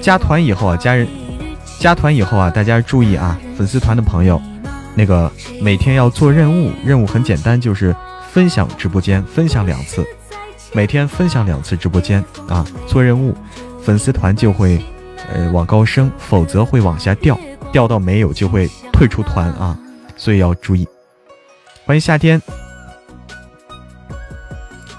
[0.01, 1.07] 加团以后啊，家人
[1.79, 4.41] 加团以后啊，大家注意啊，粉丝团的朋友，
[4.95, 5.31] 那个
[5.61, 7.95] 每天要做任务，任务很简单，就是
[8.31, 10.05] 分享直播间，分享两次，
[10.77, 13.35] 每天分享两次直播间啊，做任务，
[13.81, 14.79] 粉丝团就会
[15.27, 17.35] 呃往高升，否则会往下掉，
[17.71, 19.75] 掉到没有就会退出团啊，
[20.15, 20.87] 所以要注意。
[21.83, 22.39] 欢迎夏天。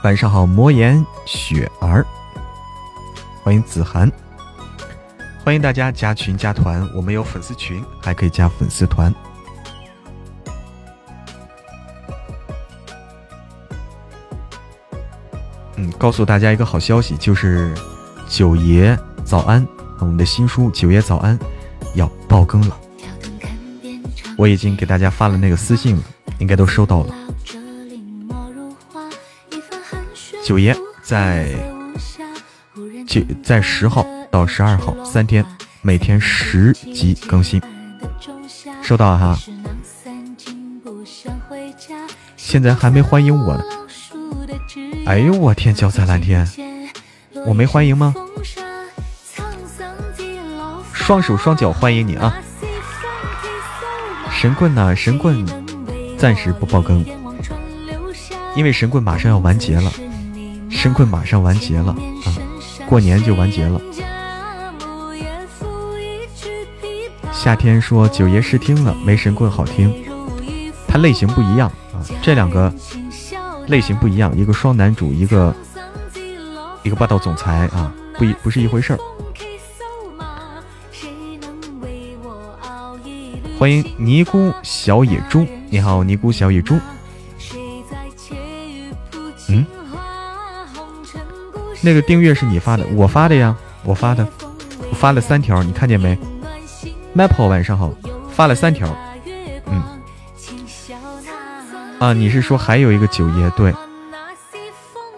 [0.02, 2.04] 晚上好，魔岩雪儿，
[3.44, 4.10] 欢迎子涵，
[5.44, 9.14] 欢迎大家加群加团，我们有粉丝群，还可以加粉丝团。
[15.78, 17.72] 嗯，告诉大家一个好消息，就是
[18.28, 19.64] 九爷早安，
[20.00, 21.38] 我们的新书《九爷早安》
[21.94, 22.76] 要爆更了，
[24.36, 26.02] 我已经给大家发了那个私信了，
[26.40, 27.14] 应该都收到了。
[30.44, 31.54] 九爷在
[33.06, 35.46] 九在十号到十二号三天，
[35.80, 37.62] 每天十集更新，
[38.82, 39.38] 收到了哈。
[42.36, 43.62] 现在还没欢迎我呢。
[45.08, 46.46] 哎呦我天，脚踩蓝天，
[47.46, 48.14] 我没欢迎吗？
[50.92, 52.36] 双手双脚欢迎你啊！
[54.30, 54.94] 神棍呢？
[54.94, 55.46] 神棍
[56.18, 57.02] 暂时不爆更，
[58.54, 59.90] 因为神棍马上要完结了。
[60.70, 61.92] 神棍马上完结了
[62.26, 62.28] 啊，
[62.86, 63.80] 过年就完结了。
[67.32, 69.90] 夏天说九爷试听了，没神棍好听，
[70.86, 72.70] 它类型不一样啊，这两个
[73.68, 75.54] 类型不一样，一个双男主，一个
[76.82, 78.98] 一个霸道总裁啊，不一不是一回事儿。
[83.58, 86.78] 欢迎尼姑小野猪，你好，尼姑小野猪。
[89.48, 89.66] 嗯。
[91.80, 94.26] 那个订阅是你发的，我发的呀，我发的，
[94.90, 96.18] 我发了三条，你看见没
[97.14, 97.92] ？Maple 晚上好，
[98.30, 99.07] 发了三条，嗯，
[101.98, 103.50] 啊，你是说还有一个九爷？
[103.50, 103.74] 对，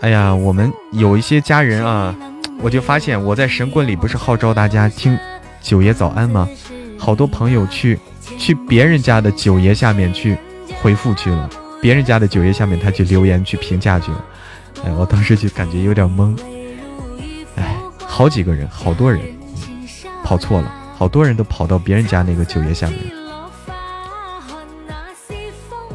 [0.01, 2.15] 哎呀，我们有一些家人啊，
[2.63, 5.19] 我就发现我在神棍里不是号召大家听
[5.61, 6.49] 九爷早安吗？
[6.99, 7.99] 好多朋友去
[8.39, 10.39] 去别人家的九爷下面去
[10.81, 11.51] 回复去了，
[11.83, 14.25] 别人家的九爷下面他去留言去评价去了。
[14.85, 16.35] 哎，我当时就感觉有点懵。
[17.57, 19.21] 哎，好几个人，好多人
[20.25, 22.99] 跑错了，好多人都跑到别人家那个九爷下面。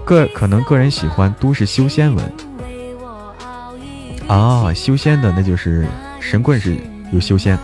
[0.06, 2.34] 个可能个人喜欢都市修仙文。
[4.28, 5.88] 啊，修仙的那就是
[6.20, 6.78] 神棍是
[7.12, 7.60] 有修仙。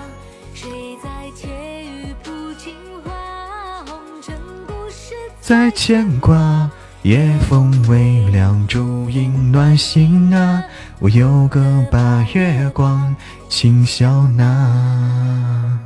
[5.40, 6.70] 在牵挂。
[7.04, 10.64] 夜风微凉，烛影暖心啊！
[11.00, 13.16] 我有个把月光，
[13.50, 15.80] 轻笑纳，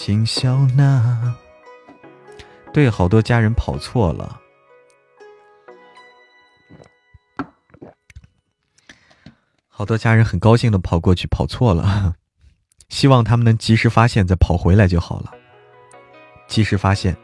[0.00, 1.34] 轻笑纳。
[2.72, 4.40] 对，好多家人跑错了，
[9.68, 12.14] 好多家人很高兴的跑过去，跑错了。
[12.88, 15.34] 希望他们能及时发现，再跑回来就好了。
[16.48, 17.14] 及时发现。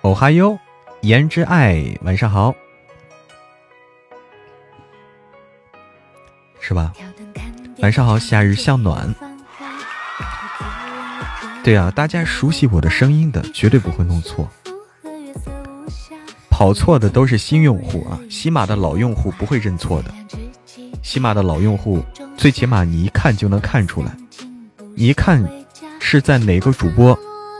[0.00, 0.58] 哦哈哟，
[1.02, 2.52] 言之爱，晚上好。
[6.58, 6.92] 是吧？
[7.78, 9.14] 晚上好，夏日向暖。
[11.62, 14.48] 对啊，大家熟悉我的声音的，绝对不会弄错。
[16.48, 20.14] 跑错的都是新用户啊，喜马的老用户不会认错的。
[21.02, 22.02] 喜马的老用户，
[22.36, 24.10] 最起码你一看就能看出来，
[24.94, 25.46] 你一看
[26.00, 27.18] 是在哪个主播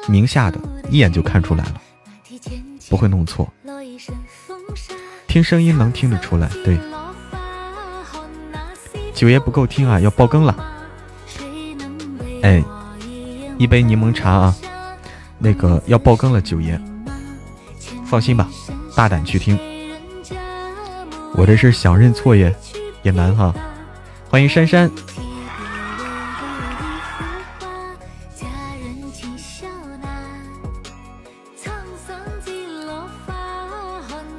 [0.08, 0.58] 名下的，
[0.90, 1.80] 一眼就看出来了，
[2.88, 3.52] 不会弄错。
[5.26, 6.78] 听声音能听得出来，对。
[9.16, 10.54] 九爷不够听啊，要爆更了。
[12.42, 12.62] 哎，
[13.56, 14.54] 一杯柠檬茶啊，
[15.38, 16.78] 那个要爆更了，九爷，
[18.04, 18.46] 放心吧，
[18.94, 19.58] 大胆去听。
[21.34, 22.54] 我这是想认错也
[23.02, 23.54] 也难哈。
[24.28, 24.90] 欢迎珊珊，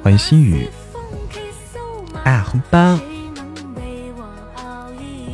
[0.04, 0.70] 欢迎心雨。
[2.22, 2.96] 哎，红包。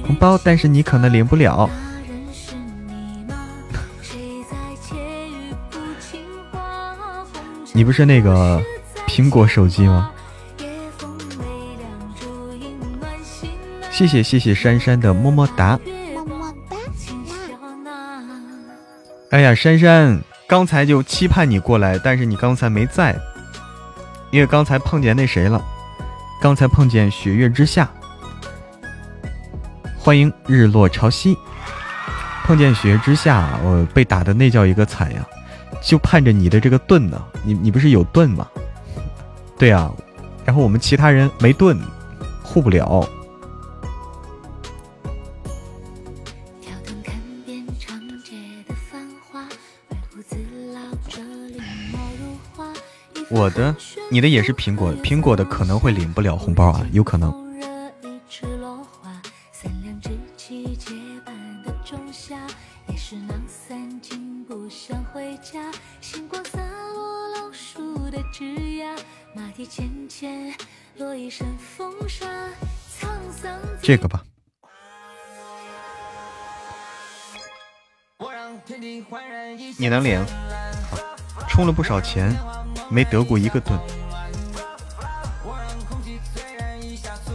[0.06, 1.68] 红包，但是你可能领不了。
[7.72, 8.62] 你不是那个
[9.08, 10.10] 苹果手机吗？
[13.90, 15.78] 谢谢谢谢珊珊的么么哒，
[16.14, 16.54] 么么
[17.84, 18.20] 哒。
[19.30, 23.16] 哎呀，珊珊，刚才就期盼你过来，但是你刚才没在，
[24.32, 25.64] 因为刚才碰见那谁了，
[26.42, 27.88] 刚才碰见雪月之下。
[30.04, 31.34] 欢迎日落潮汐，
[32.44, 35.26] 碰见雪之下，我被打的那叫一个惨呀！
[35.82, 38.46] 就盼着你的这个盾呢，你你不是有盾吗？
[39.56, 39.90] 对啊，
[40.44, 41.80] 然后我们其他人没盾，
[42.42, 43.08] 护不了。
[53.30, 53.74] 我的，
[54.10, 57.43] 你的也是苹果，苹果的可能会领不了红包啊，有可能。
[73.84, 74.22] 这个吧，
[79.76, 80.24] 你能领？
[81.46, 82.34] 充了不少钱，
[82.88, 83.78] 没得过一个盾，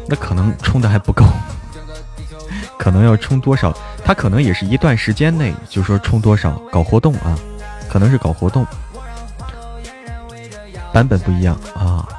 [0.07, 1.23] 那可能充的还不够，
[2.79, 3.71] 可能要充多少？
[4.03, 7.37] 他可能也是一段时间内，就说充多少，搞活动啊，
[7.87, 8.65] 可能是搞活动，
[10.91, 12.09] 版本不一样啊。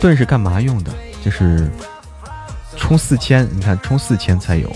[0.00, 0.90] 盾是干嘛用的？
[1.22, 1.70] 就是。
[2.84, 4.70] 充四千，你看充四千才有。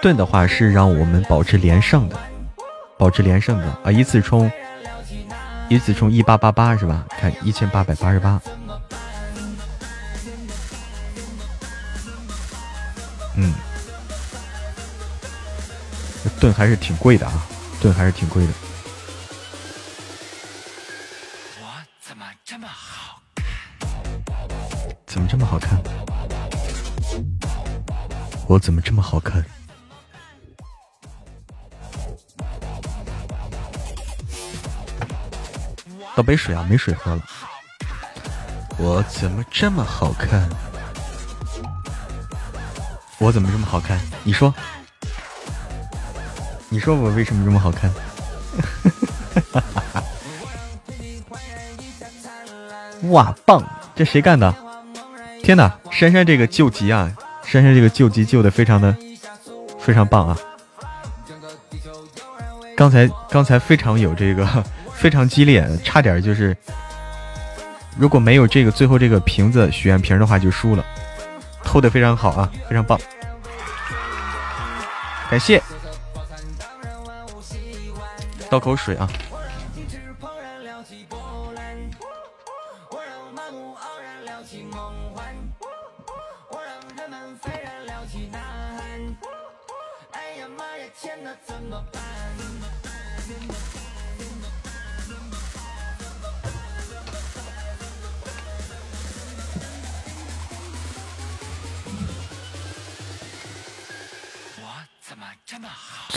[0.00, 2.18] 盾的话是让我们保持连胜的，
[2.96, 3.92] 保持连胜的啊！
[3.92, 4.50] 一次充，
[5.68, 7.04] 一次充一八八八是吧？
[7.10, 8.40] 看一千八百八十八。
[13.36, 13.52] 嗯，
[16.40, 17.46] 盾还是挺贵的啊，
[17.78, 18.52] 盾还是挺贵的。
[28.50, 29.44] 我怎么这么好看？
[36.16, 37.22] 倒杯水啊，没水喝了。
[38.76, 40.48] 我怎么这么好看？
[43.18, 44.00] 我怎么这么好看？
[44.24, 44.52] 你说，
[46.68, 47.88] 你说我为什么这么好看？
[53.12, 53.62] 哇，棒！
[53.94, 54.52] 这谁干的？
[55.40, 57.16] 天哪，珊珊这个救急啊！
[57.50, 58.96] 珊珊这个救急救的非常的
[59.76, 60.38] 非常棒啊！
[62.76, 64.46] 刚才刚才非常有这个
[64.94, 66.56] 非常激烈，差点就是，
[67.98, 70.84] 如果没有这个最后这个瓶子许愿瓶的话就输了，
[71.64, 72.96] 偷的非常好啊，非常棒，
[75.28, 75.60] 感谢，
[78.48, 79.08] 倒口水啊。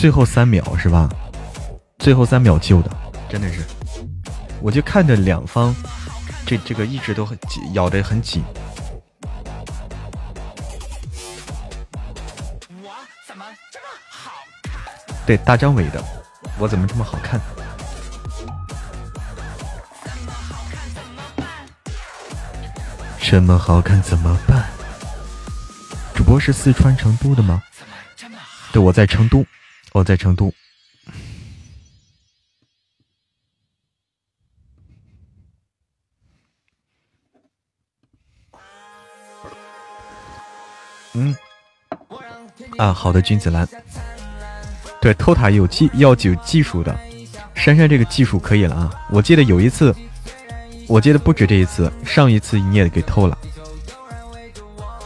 [0.04, 1.08] 最后三秒是吧？
[1.98, 2.92] 最后三秒救的，
[3.30, 3.64] 真的是，
[4.62, 5.74] 我就看着两方，
[6.46, 8.44] 这这个一直都很紧，咬得很紧。
[15.26, 16.04] 对，大张伟的，
[16.60, 17.40] 我怎么这么好看？
[23.22, 24.66] 这么好看怎么办？
[26.14, 27.64] 主播是四川成都的吗？
[28.74, 29.46] 对，我在成都，
[29.94, 30.52] 我在成都。
[41.14, 41.36] 嗯，
[42.80, 43.68] 啊，好的，君子兰。
[45.00, 46.98] 对，偷塔有技，要有技术的。
[47.54, 49.08] 珊珊这个技术可以了啊！
[49.12, 49.96] 我记得有一次，
[50.88, 53.38] 我记得不止这一次，上一次你也给偷了。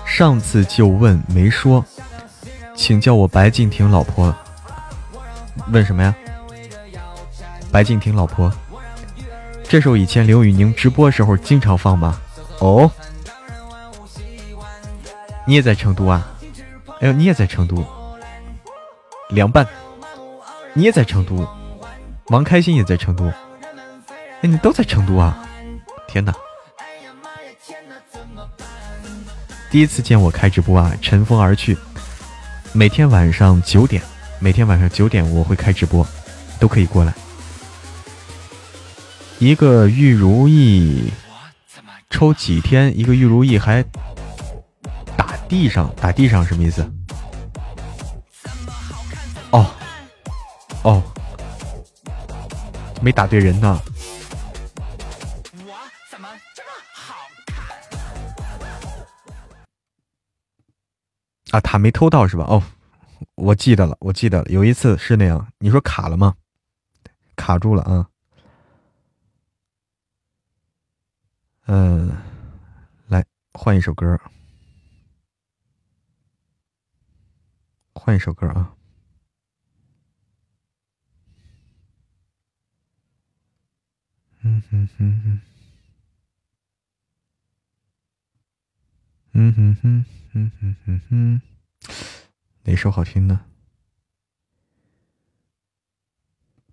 [0.05, 1.85] 上次就问没说，
[2.73, 4.33] 请叫我白敬亭老婆。
[5.71, 6.15] 问什么呀？
[7.71, 8.51] 白敬亭老婆，
[9.63, 12.19] 这首以前刘宇宁直播时候经常放吗？
[12.59, 12.89] 哦，
[15.45, 16.27] 你也在成都啊？
[17.01, 17.85] 哎呦，你也在成都？
[19.29, 19.67] 凉拌，
[20.73, 21.47] 你也在成都？
[22.27, 23.25] 王开心也在成都，
[24.41, 25.47] 哎，你都在成都啊！
[26.07, 26.33] 天哪！
[29.69, 31.77] 第一次见我开直播啊，尘封而去。
[32.73, 34.01] 每天晚上九点，
[34.39, 36.05] 每天晚上九点我会开直播，
[36.59, 37.13] 都可以过来。
[39.39, 41.11] 一个玉如意
[42.09, 42.97] 抽几天？
[42.97, 43.83] 一个玉如意还
[45.15, 45.93] 打地上？
[45.99, 46.89] 打地上什么意思？
[49.51, 49.65] 哦，
[50.83, 51.03] 哦。
[53.01, 53.79] 没打对人呢。
[61.51, 62.43] 啊，塔没偷到是吧？
[62.47, 62.61] 哦，
[63.37, 65.53] 我记得了，我记得了，有一次是那样。
[65.59, 66.35] 你说卡了吗？
[67.35, 68.09] 卡住了啊。
[71.67, 72.17] 嗯，
[73.07, 73.23] 来
[73.53, 74.19] 换一首歌，
[77.93, 78.73] 换一首歌啊。
[84.41, 85.41] 嗯哼哼哼，
[89.33, 91.41] 嗯哼哼哼哼哼哼，
[92.67, 93.45] 哪首好听呢？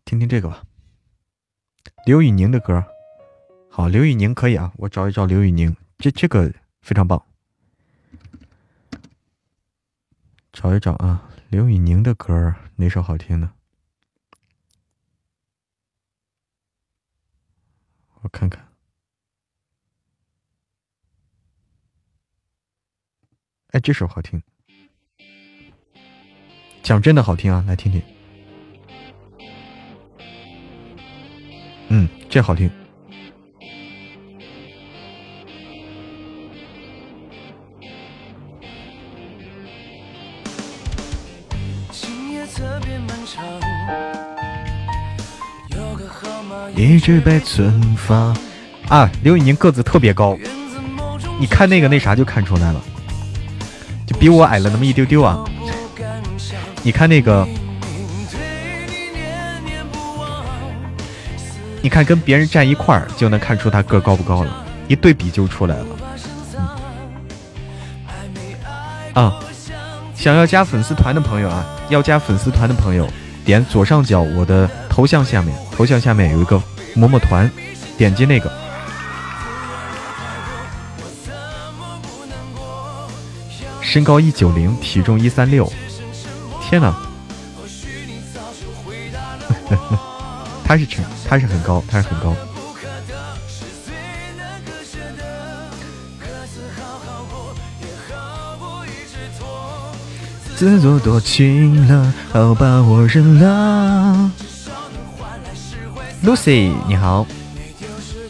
[0.05, 0.67] 听听这个吧，
[2.05, 2.85] 刘宇宁的歌。
[3.71, 7.25] 好，刘宇宁可以啊，我找一找刘宇宁，这这个非常棒。
[10.53, 13.55] 找一找啊，刘宇宁的歌哪首好听呢？
[18.23, 18.67] 我看看，
[23.69, 24.43] 哎，这首好听，
[26.85, 28.01] 讲真的好听啊，来听听。
[31.89, 32.71] 嗯，这好听。
[46.77, 48.37] 一直被存放
[48.89, 49.11] 啊！
[49.23, 50.37] 刘宇宁个子特别高，
[51.41, 52.85] 你看那个那啥就看出来了，
[54.07, 55.43] 就比我矮了那么一丢丢啊！
[56.85, 57.49] 你看那个，
[61.81, 65.87] 你看跟别人站一块儿就能看出他个高不高了，一对比就出来了。
[69.15, 69.41] 啊，
[70.15, 73.09] 想要加粉丝团的朋友啊，要加粉丝团的朋友，
[73.47, 74.71] 点左上角我的。
[74.91, 76.63] 头像下面，头像下面有一个
[76.95, 77.51] 么么团，
[77.99, 78.49] 点击那个。
[83.81, 85.73] 身高一九零，体重一三六，
[86.69, 86.95] 天哪！
[90.67, 92.35] 他是成，他是很高，他是很高。
[100.57, 104.31] 自作多情了，好吧，我认了。
[106.25, 107.27] Lucy，你好，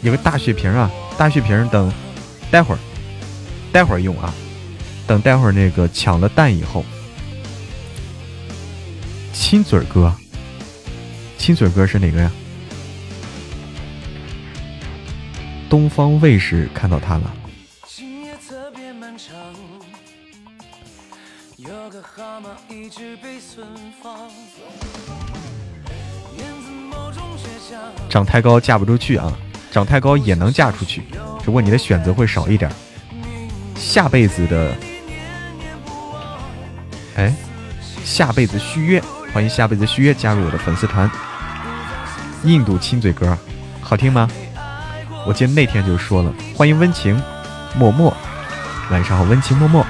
[0.01, 1.89] 有个大血瓶啊，大血瓶等
[2.51, 2.79] 待会儿，
[3.71, 4.33] 待会儿用啊，
[5.07, 6.83] 等待会儿那个抢了蛋以后，
[9.35, 10.11] 亲嘴哥，
[11.37, 12.31] 亲嘴哥是哪个呀？
[15.69, 17.33] 东方卫视看到他了。
[28.09, 29.37] 长太高嫁不出去啊！
[29.69, 31.03] 长太高也能嫁出去，
[31.39, 32.71] 只不过你的选择会少一点。
[33.75, 34.75] 下辈子的，
[37.17, 37.35] 哎，
[38.05, 39.03] 下辈子续约，
[39.35, 41.11] 欢迎下辈子续约加入我的粉丝团。
[42.43, 43.37] 印度亲嘴歌，
[43.81, 44.29] 好听吗？
[45.27, 47.21] 我记得那天就说了，欢迎温情，
[47.75, 48.15] 默默，
[48.89, 49.85] 晚上好，温情默默。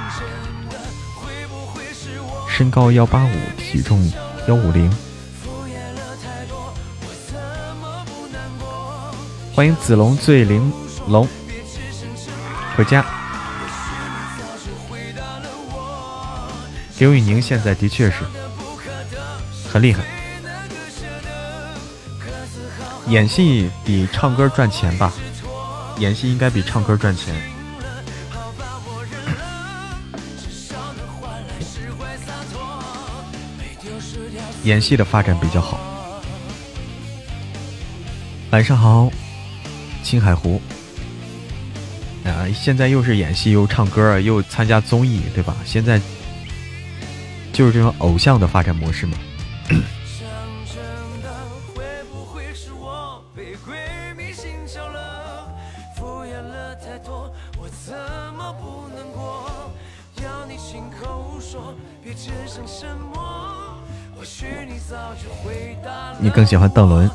[2.49, 4.11] 身高幺八五，体重
[4.47, 4.91] 幺五零。
[9.53, 10.73] 欢迎子龙醉玲
[11.07, 11.27] 珑
[12.75, 13.05] 回家。
[16.97, 18.23] 刘宇宁现在的确是。
[19.75, 20.01] 很厉害，
[23.09, 25.11] 演戏比唱歌赚钱吧？
[25.97, 27.35] 演戏应该比唱歌赚钱。
[34.63, 35.77] 演戏的发展比较好。
[38.51, 39.11] 晚上好，
[40.01, 40.61] 青海湖。
[42.23, 45.53] 啊，现在又是演戏，又唱歌，又参加综艺，对吧？
[45.65, 45.99] 现在。
[47.51, 49.17] 就是这种偶像的发展模式嘛？
[66.19, 67.09] 你更喜欢邓伦？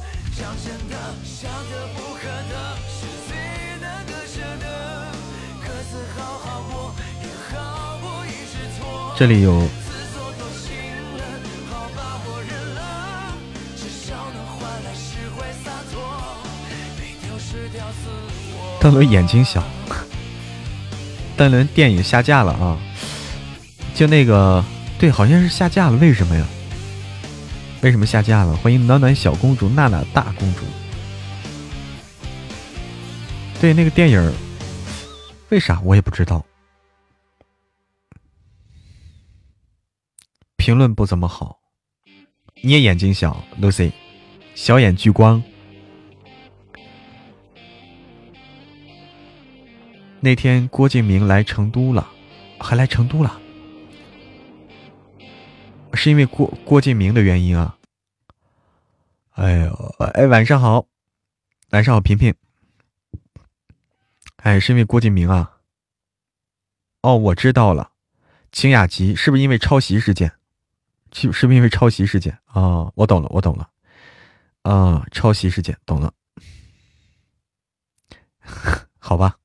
[9.17, 9.80] 这里有。
[18.81, 19.63] 邓伦眼睛小，
[21.37, 22.79] 邓伦电影下架了啊！
[23.95, 24.65] 就那个，
[24.99, 26.47] 对，好像是下架了，为什么呀？
[27.83, 28.57] 为什么下架了？
[28.57, 30.61] 欢迎暖暖小公主、娜娜大公主。
[33.61, 34.33] 对，那个电影，
[35.51, 36.45] 为啥我也不知道。
[40.57, 41.59] 评论不怎么好。
[42.63, 43.93] 你也眼睛小，Lucy，
[44.55, 45.43] 小眼聚光。
[50.23, 52.07] 那天郭敬明来成都了，
[52.59, 53.41] 还来成都了，
[55.95, 57.79] 是因为郭郭敬明的原因啊。
[59.31, 60.87] 哎呦，哎，晚上好，
[61.71, 62.35] 晚上好，平平。
[64.37, 65.57] 哎，是因为郭敬明啊。
[67.01, 67.93] 哦，我知道了，
[68.53, 70.31] 清雅集是不是因为抄袭事件？
[71.13, 72.93] 是是不是因为抄袭事件啊？
[72.95, 73.71] 我懂了，我懂了。
[74.63, 76.13] 啊，抄袭事件，懂了。
[78.99, 79.39] 好吧。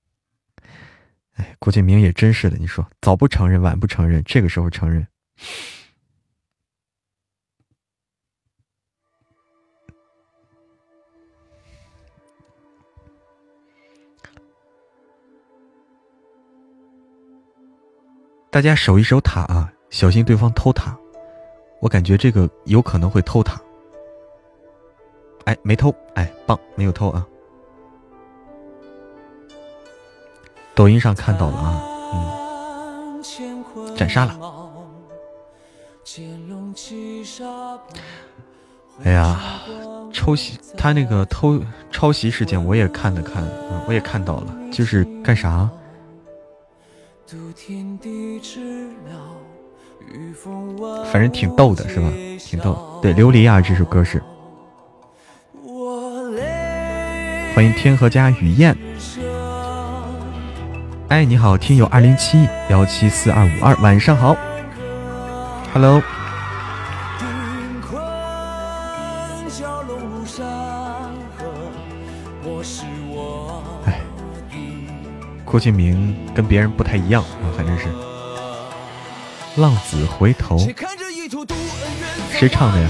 [1.36, 5.05] 哎，郭敬明也真是的，你说早不承认，晚不承认，这个时候承认。
[18.49, 20.97] 大家守一守塔啊，小心对方偷塔。
[21.81, 23.61] 我感觉这个有可能会偷塔。
[25.43, 27.27] 哎，没偷，哎，棒，没有偷啊。
[30.76, 31.82] 抖音上看到了啊，
[32.13, 33.23] 嗯，
[33.95, 34.38] 斩杀了。
[39.03, 39.39] 哎呀，
[40.11, 41.59] 抄袭他那个偷
[41.91, 43.43] 抄袭事件我也看了看，
[43.88, 45.69] 我也看到了，就是干啥？
[51.11, 52.11] 反正挺逗的，是吧？
[52.38, 52.99] 挺逗。
[53.01, 54.21] 对，琉璃啊，这首歌是。
[57.55, 58.78] 欢迎天河家雨燕。
[61.07, 64.35] 哎，你好，听友二零七幺七四二五二，晚上好
[65.71, 66.01] ，Hello。
[73.85, 74.01] 哎，
[75.45, 77.85] 郭敬明跟别人不太一样啊，反正是。
[79.57, 80.57] 浪子回头，
[82.31, 82.89] 谁唱的呀？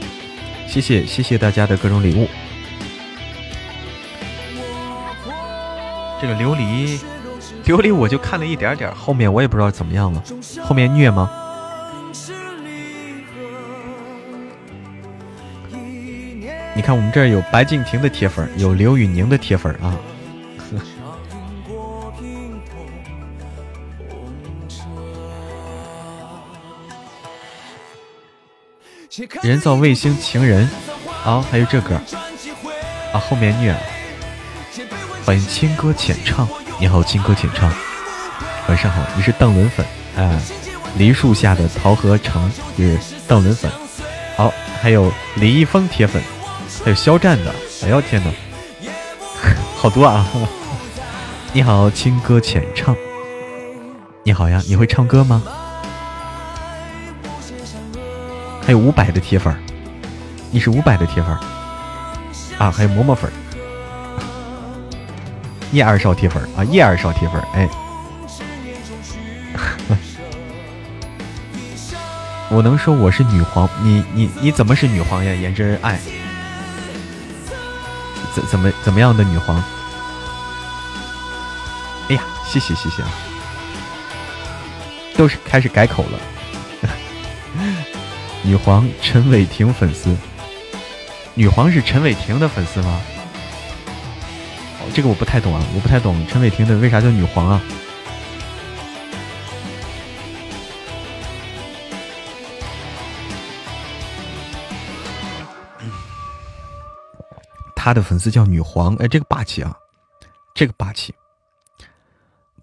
[0.71, 2.29] 谢谢，谢谢大家的各种礼物。
[6.21, 6.97] 这个琉璃，
[7.65, 10.23] 琉璃我就看了一点点，后面我也不知道怎么样了。
[10.63, 11.29] 后面虐吗？
[16.73, 19.93] 你看我们这儿有白敬亭的铁粉，有刘宇宁的铁粉啊。
[29.41, 30.69] 人造卫星情人，
[31.25, 31.99] 啊，还有这歌，
[33.11, 33.79] 啊，后面虐了。
[35.25, 36.47] 欢迎轻歌浅唱，
[36.79, 37.71] 你好，轻歌浅唱，
[38.67, 39.83] 晚上好，你是邓伦粉，
[40.15, 40.39] 哎，
[40.95, 43.71] 梨树下的桃河城是邓伦粉，
[44.37, 46.21] 好，还有李易峰铁粉，
[46.83, 47.51] 还有肖战的，
[47.83, 48.31] 哎呦天哪，
[49.75, 50.23] 好多啊！
[51.51, 52.95] 你好，轻歌浅唱。
[54.23, 55.41] 你好呀，你会唱歌吗？
[58.71, 59.53] 还有五百的铁粉，
[60.49, 61.37] 你是五百的铁粉
[62.57, 62.71] 啊？
[62.71, 63.29] 还有馍馍粉，
[65.73, 67.67] 叶二少铁粉啊，叶二少铁粉，哎，
[72.49, 73.69] 我能说我是女皇？
[73.83, 75.33] 你你你怎么是女皇呀？
[75.33, 75.99] 颜真爱，
[78.33, 79.61] 怎怎么怎么样的女皇？
[82.07, 83.09] 哎呀，谢谢谢谢啊！
[85.17, 86.17] 都是开始改口了。
[88.43, 90.17] 女皇陈伟霆粉丝，
[91.35, 93.01] 女皇是陈伟霆的粉丝吗？
[94.79, 97.61] 哦，这个我不太懂啊，我不太懂陈伟霆的为啥叫女皇啊？
[107.75, 109.75] 他的粉丝叫女皇，哎，这个霸气啊，
[110.53, 111.13] 这个霸气。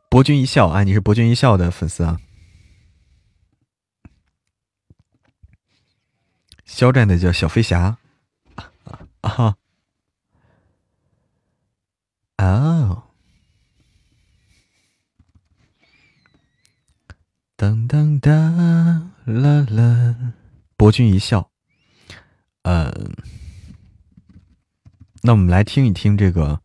[0.09, 2.18] 博君一笑，哎，你是博君一笑的粉丝啊。
[6.68, 7.98] 肖战的叫小飞侠，
[9.22, 9.56] 啊，
[12.36, 13.02] 哦，
[17.56, 20.34] 当当当啦啦，
[20.76, 21.50] 博君一笑，
[22.62, 22.92] 呃，
[25.22, 26.62] 那我们来听一听这个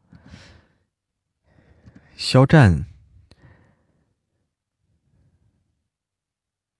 [2.15, 2.85] 肖战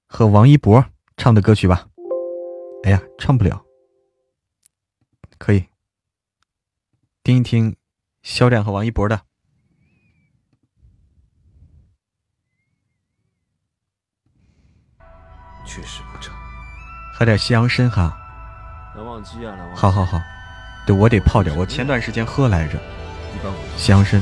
[0.06, 0.86] 和王一博
[1.18, 1.90] 唱的歌曲吧。
[2.84, 3.64] 哎呀，唱不了，
[5.38, 5.66] 可以。
[7.24, 7.76] 听一听
[8.22, 9.22] 肖战和王一博的，
[15.66, 16.34] 确实不差，
[17.14, 18.18] 喝点西洋参哈。
[18.94, 19.76] 难忘机啊，难忘。
[19.78, 20.22] 好好好，
[20.86, 22.78] 对我得泡点，我前段时间喝来着。
[23.78, 24.22] 西洋参，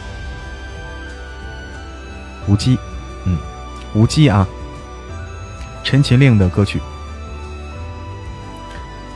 [2.47, 2.77] 无羁，
[3.25, 3.39] 嗯，
[3.95, 4.47] 无羁啊，
[5.83, 6.79] 陈情令的歌曲。《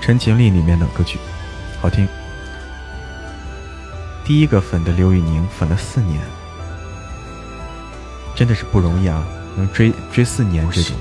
[0.06, 1.18] 陈情令》里面的歌曲，
[1.82, 2.08] 好听。
[4.24, 6.22] 第一个粉的刘宇宁粉了四年，
[8.36, 9.26] 真的是不容易啊！
[9.58, 10.96] 能追追四年这种。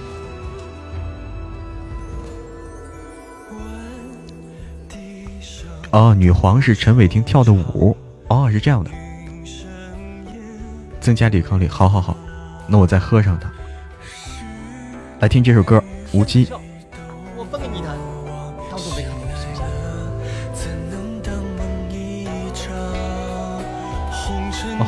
[5.90, 7.94] 哦，女皇是陈伟霆跳的舞，
[8.28, 8.90] 哦，是这样的。
[10.98, 12.16] 增加抵抗力，好好好，
[12.66, 13.52] 那我再喝上它。
[15.20, 15.76] 来听这首歌，
[16.18, 16.46] 《无羁》。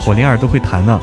[0.07, 1.01] 火灵儿都会弹呢。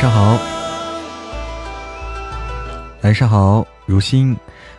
[0.00, 0.38] 晚上好，
[3.02, 4.36] 晚上好，如新，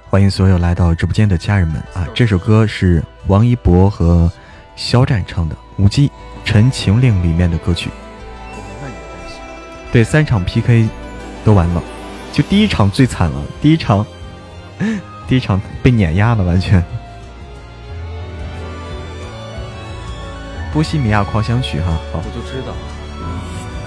[0.09, 2.07] 欢迎所有来到直播间的家人们啊！
[2.15, 4.31] 这首歌是王一博和
[4.77, 6.09] 肖战唱的《无忌
[6.45, 7.89] 陈情令》里面的歌曲。
[9.91, 10.87] 对，三场 PK
[11.43, 11.83] 都完了，
[12.31, 14.05] 就第一场最惨了，第一场，
[15.27, 16.81] 第一场被碾压了，完全。
[20.71, 22.73] 波西米亚狂想曲哈，好，我就知道。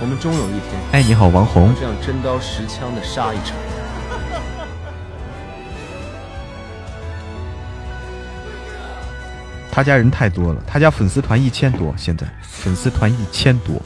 [0.02, 3.56] 我们终有一天，哎，你好，王红，这样真刀实枪的杀一场。
[9.70, 13.80] 他家人太多了，他家粉丝团一千多，现在粉丝团一千多，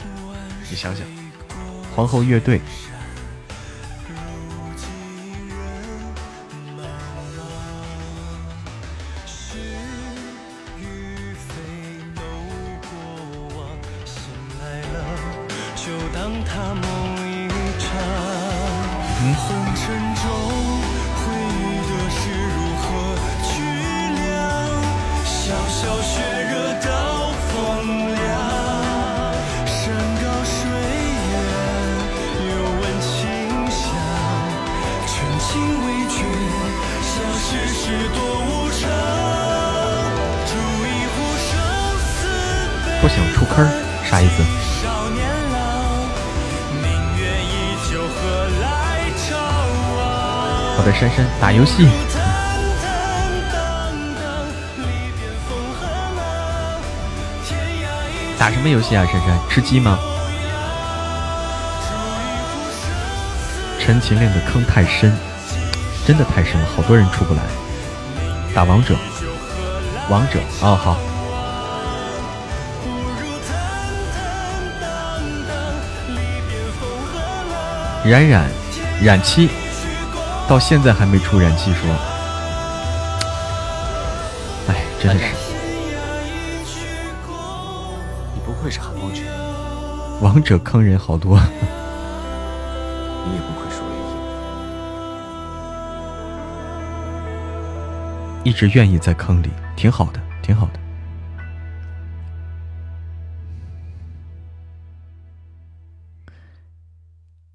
[0.67, 1.05] 你想想，
[1.95, 2.59] 皇后乐队。
[51.57, 51.87] 游戏。
[58.37, 59.39] 打什么游戏啊，珊珊？
[59.49, 59.97] 吃鸡吗？
[63.79, 65.11] 陈情令的坑太深，
[66.05, 67.41] 真的太深了，好多人出不来。
[68.53, 68.95] 打王者，
[70.09, 70.95] 王者哦，好。
[78.05, 78.45] 冉冉，
[79.01, 79.49] 冉七，
[80.47, 81.37] 到现在还没出。
[81.37, 81.89] 燃气说
[84.69, 85.35] ：“哎，真的是。”
[88.33, 89.25] 你不愧是寒光君。
[90.21, 91.37] 王者坑人好多。
[93.25, 93.89] 你也不愧是唯
[98.45, 98.49] 一。
[98.49, 100.79] 一直愿意在坑里，挺好的，挺好的。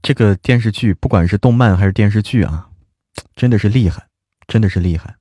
[0.02, 2.68] 这个电视剧，不管是动漫还是电视剧啊，
[3.34, 4.08] 真的是厉害，
[4.46, 5.10] 真的是厉害。《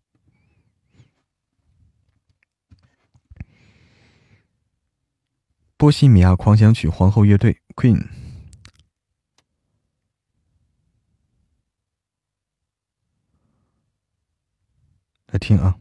[5.78, 8.08] 波西米亚狂想曲》皇后乐队 Queen，
[15.28, 15.76] 来听啊。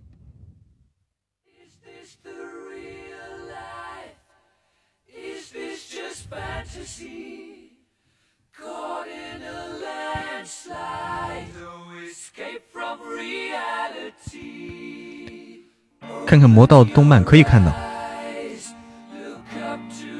[16.30, 17.74] 看看魔道的动漫可以看的，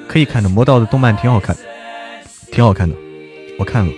[0.09, 1.57] 可以看的魔道的动漫挺好看，
[2.51, 2.97] 挺好看的，
[3.61, 3.93] 我看了。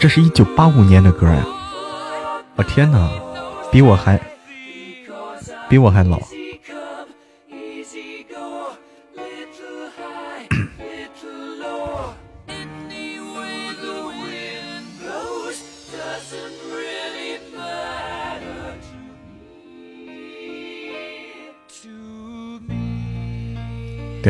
[0.00, 1.46] 这是一九八五年的歌呀！
[2.56, 3.08] 我天哪，
[3.70, 4.20] 比我还
[5.68, 6.18] 比我还老。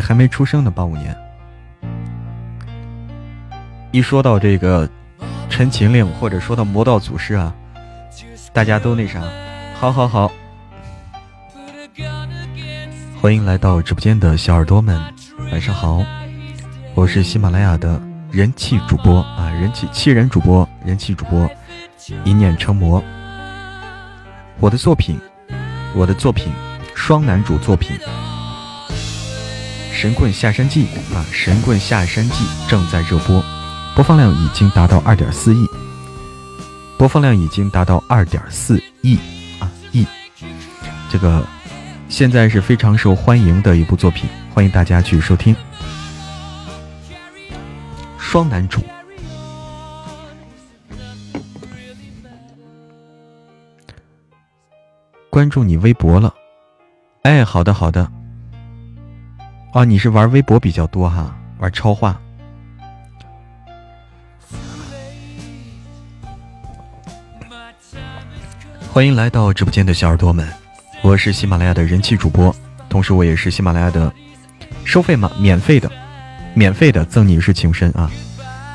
[0.01, 1.17] 还没出生的八五年，
[3.91, 4.87] 一说到这个
[5.49, 7.55] 《陈情令》或者说到《魔道祖师》啊，
[8.53, 9.23] 大家都那啥，
[9.75, 10.31] 好好好，
[13.21, 15.01] 欢迎来到直播间的小耳朵们，
[15.51, 16.05] 晚上好，
[16.95, 21.49] 我是喜马拉雅的人气主播啊，人气七人主播，人气主播
[22.25, 23.03] 一念成魔，
[24.61, 25.19] 我的作品，
[25.95, 26.53] 我的作品，
[26.95, 27.97] 双男主作品。
[30.01, 33.45] 《神棍下山记》啊，《神棍下山记》正在热播，
[33.97, 35.67] 播放量已经达到二点四亿，
[36.97, 39.19] 播放量已经达到二点四亿
[39.59, 40.07] 啊亿，
[41.11, 41.45] 这个
[42.09, 45.57] 现在是非常受欢迎的一部作品，欢迎大家去收听。
[48.19, 48.81] 双男主，
[55.29, 56.33] 关注你微博了，
[57.23, 58.13] 哎，好的好的。
[59.73, 62.19] 哦，你是玩微博比较多哈，玩超话。
[68.91, 70.49] 欢迎来到直播间的小耳朵们，
[71.03, 72.55] 我是喜马拉雅的人气主播，
[72.89, 74.12] 同时我也是喜马拉雅的
[74.85, 75.31] 收费吗？
[75.39, 75.91] 免费的，
[76.55, 78.11] 免费的赠你一世情深啊！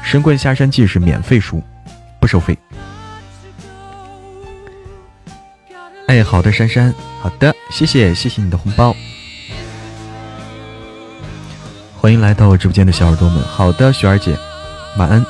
[0.04, 1.62] 神棍下山记是免费书，
[2.20, 2.58] 不收费。
[6.08, 8.96] 哎，好的，珊珊，好的，谢谢，谢谢你的红包。
[12.04, 13.42] 欢迎来到我直播间的小耳朵们。
[13.44, 14.38] 好的，雪儿姐，
[14.98, 15.26] 晚安。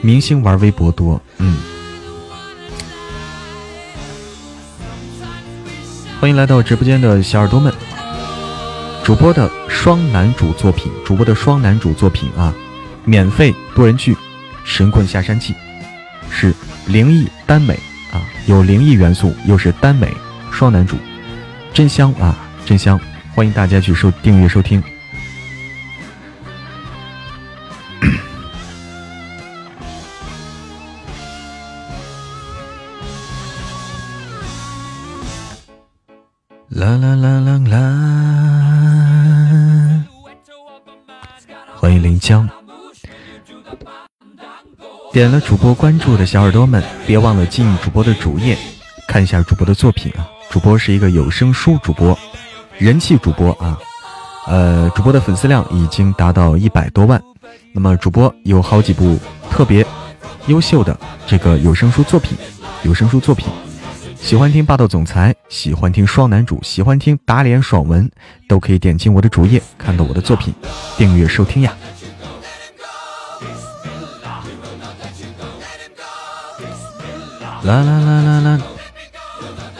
[0.00, 1.56] 明星玩微博多，嗯。
[6.20, 7.72] 欢迎来到直播间的小耳朵们。
[9.04, 12.52] 主播的双男主作品，主播的双男主作品啊，
[13.04, 14.14] 免费多人剧
[14.64, 15.52] 《神棍下山记》，
[16.28, 16.52] 是
[16.88, 17.78] 灵异耽美
[18.12, 20.12] 啊，有灵异元素，又是耽美
[20.50, 20.96] 双男主，
[21.72, 22.34] 真香啊，
[22.66, 23.00] 真香。
[23.34, 24.82] 欢迎大家去收订阅收听。
[36.68, 37.76] 啦啦啦啦啦！
[41.76, 42.48] 欢迎林江。
[45.12, 48.56] 点了主播关注的小耳朵们，别忘了进主播的主页，
[49.08, 50.26] 看一下主播的作品啊！
[50.50, 52.18] 主播是一个有声书主播。
[52.80, 53.78] 人气主播啊，
[54.46, 57.22] 呃，主播的粉丝量已经达到一百多万。
[57.74, 59.18] 那么主播有好几部
[59.50, 59.86] 特别
[60.46, 62.38] 优秀的这个有声书作品，
[62.82, 63.48] 有声书作品，
[64.18, 68.10] 喜欢听霸道总裁，喜欢听双男主，喜欢听打脸爽文，
[68.48, 70.54] 都可以点进我的主页，看到我的作品，
[70.96, 71.74] 订阅收听呀。
[77.62, 78.60] 啦啦啦啦啦！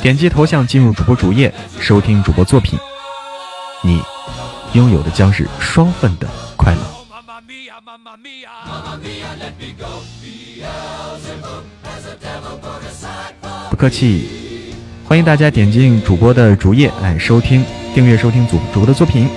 [0.02, 2.78] 点击头像进入主播主页，收听主播作品。
[3.82, 4.02] 你
[4.74, 6.80] 拥有的将是双份的快乐。
[13.70, 14.74] 不客气，
[15.06, 17.64] 欢迎大家点进主播的主页来收听、
[17.94, 19.28] 订阅收听主主播的作品。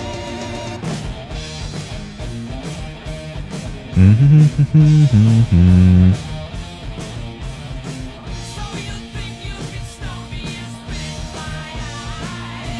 [3.96, 6.14] 嗯哼哼哼哼哼哼。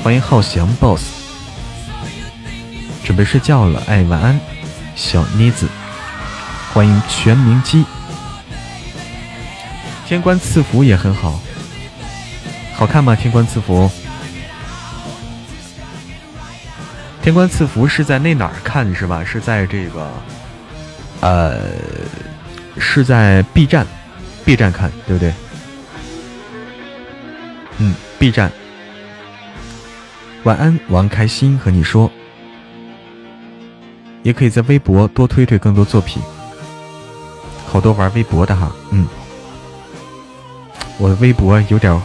[0.04, 1.23] 欢迎浩翔 boss，
[3.04, 4.40] 准备睡觉了，哎，晚安，
[4.96, 5.68] 小妮子。
[6.74, 7.86] 欢迎全民机，
[10.08, 11.40] 天官赐福也很好，
[12.74, 13.16] 好看吗？
[13.16, 13.92] 天官赐福，
[17.22, 19.24] 天官赐福是在那哪儿看是吧？
[19.24, 20.12] 是在这个，
[21.22, 21.60] 呃，
[22.80, 23.86] 是在 B 站
[24.44, 25.32] ，B 站看对不对？
[27.78, 28.52] 嗯，B 站。
[30.42, 32.12] 晚安，王开心和你说，
[34.24, 36.22] 也可以在微博多推推更多作品。
[37.68, 39.08] 好多玩微博的哈，嗯，
[40.98, 42.02] 我的微博有点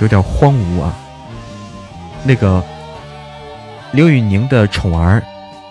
[0.00, 0.96] 有点荒芜啊。
[2.24, 2.62] 那个
[3.92, 5.22] 刘宇宁的宠儿，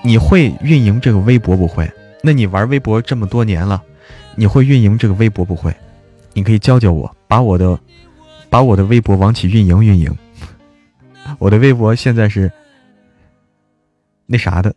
[0.03, 1.89] 你会运营这个微博不会？
[2.21, 3.82] 那你玩微博这么多年了，
[4.36, 5.73] 你会运营这个微博不会？
[6.34, 7.80] 你可以教教我，把我的
[8.49, 10.13] 把我的微博往起运营运营。
[11.38, 12.51] 我的微博现在是
[14.25, 14.73] 那啥的，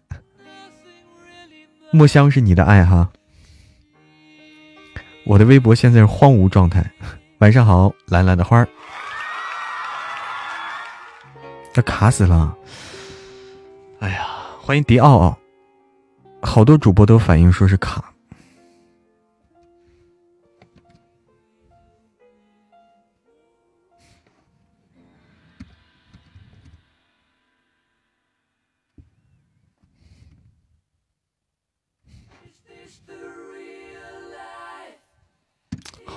[1.93, 3.09] 墨香是你的爱哈。
[5.24, 6.84] 我的微博现在是荒芜状态。
[7.38, 8.68] 晚上好，蓝蓝的花儿，
[11.72, 12.57] 这卡死了。
[14.01, 14.26] 哎呀，
[14.61, 15.38] 欢迎迪奥奥，
[16.40, 18.11] 好多主播都反映说是卡。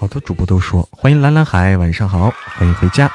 [0.06, 2.30] 好多主播都说欢迎蓝蓝海，晚上好，
[2.60, 3.12] 欢迎回家。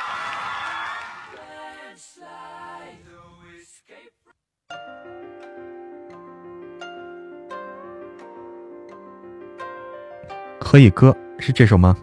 [10.58, 11.96] 可以歌是这首吗？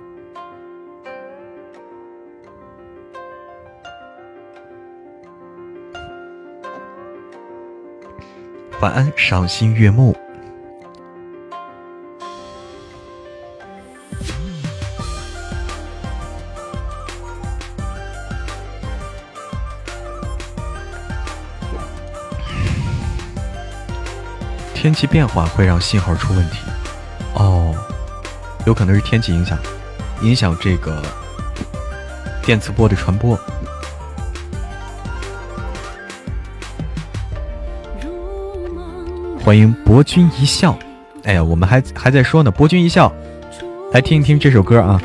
[8.80, 10.16] 晚安，赏心悦目。
[24.88, 26.60] 天气变化会让信号出问题，
[27.34, 27.76] 哦，
[28.66, 29.60] 有可能是天气影响，
[30.22, 31.04] 影响这个
[32.42, 33.38] 电磁波的传播。
[39.44, 40.80] 欢迎博君一笑，
[41.26, 43.12] 哎呀，我们还还在说呢，博君一笑，
[43.92, 45.02] 来听一听这首歌啊，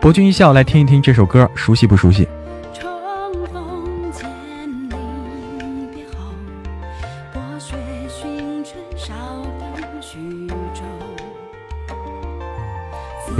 [0.00, 2.26] 博君一笑，来听一听这首歌，熟悉不熟悉？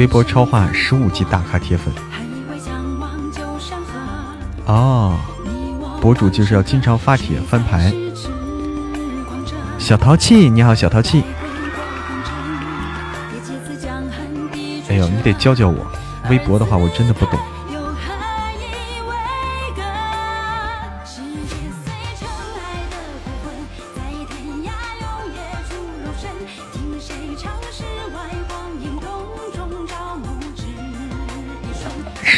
[0.00, 1.92] 微博超话十五级大咖铁粉
[4.64, 5.18] 哦，
[6.00, 7.92] 博主就是要经常发帖翻牌。
[9.78, 11.22] 小淘气，你好，小淘气。
[14.88, 15.86] 哎呦，你得教教我，
[16.30, 17.38] 微博的话我真的不懂。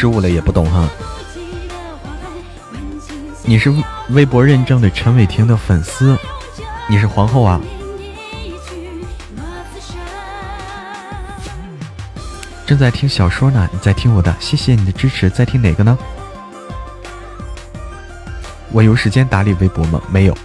[0.03, 0.89] 失误了也不懂哈，
[3.45, 3.73] 你是
[4.09, 6.19] 微博认证的陈伟霆的粉丝，
[6.89, 7.61] 你是皇后啊？
[12.67, 15.97] 正在听小说呢，你在听我的，谢谢你的支持，在听哪个呢？
[18.73, 20.03] 我有时间打理微博吗？
[20.11, 20.37] 没有，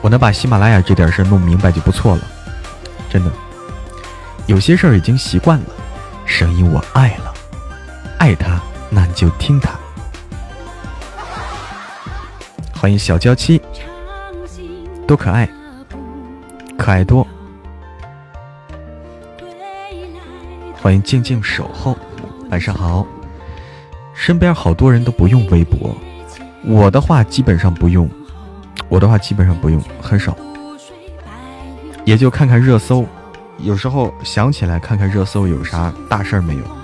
[0.00, 2.22] 我能把喜马拉雅这点事弄明白就不错了，
[3.10, 3.30] 真的，
[4.46, 5.66] 有些事儿已经习惯了，
[6.24, 7.23] 声音我爱了。
[9.24, 9.70] 就听他。
[12.74, 13.58] 欢迎小娇妻，
[15.06, 15.48] 多可爱，
[16.76, 17.26] 可爱多。
[20.74, 21.96] 欢迎静静守候，
[22.50, 23.06] 晚上好。
[24.12, 25.96] 身边好多人都不用微博，
[26.62, 28.06] 我的话基本上不用，
[28.90, 30.36] 我的话基本上不用，很少，
[32.04, 33.06] 也就看看热搜，
[33.56, 36.83] 有时候想起来看看热搜有啥大事儿没有。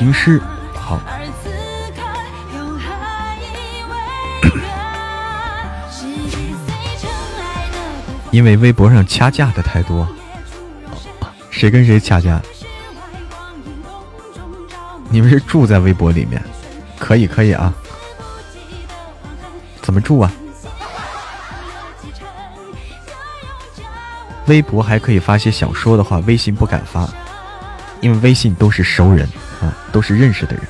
[0.00, 0.40] 情诗
[0.74, 0.98] 好。
[8.32, 10.08] 因为微博上掐架的太多，
[11.50, 12.40] 谁跟谁掐架？
[15.10, 16.42] 你们是住在微博里面？
[16.98, 17.70] 可以可以啊。
[19.82, 20.32] 怎么住啊？
[24.46, 27.06] 微博还可以发些小说的话，微信不敢发，
[28.00, 29.28] 因为微信都是熟人
[29.60, 30.64] 啊，都是认识的人。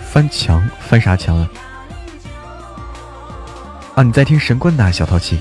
[0.00, 1.48] 翻墙翻啥墙啊？
[3.94, 5.40] 啊，你在听神棍的小淘气。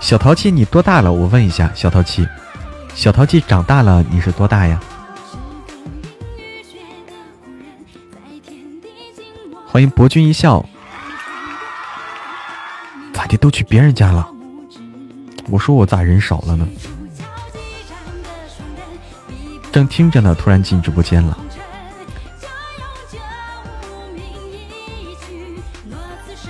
[0.00, 1.12] 小淘气，你多大了？
[1.12, 2.26] 我问一下，小淘气，
[2.94, 4.80] 小淘气长大了，你是多大呀？
[9.66, 10.64] 欢迎博君一笑，
[13.30, 14.28] 的都去别人家了？
[15.48, 16.66] 我说我咋人少了呢？
[19.70, 21.38] 正听着呢，突然进直播间了。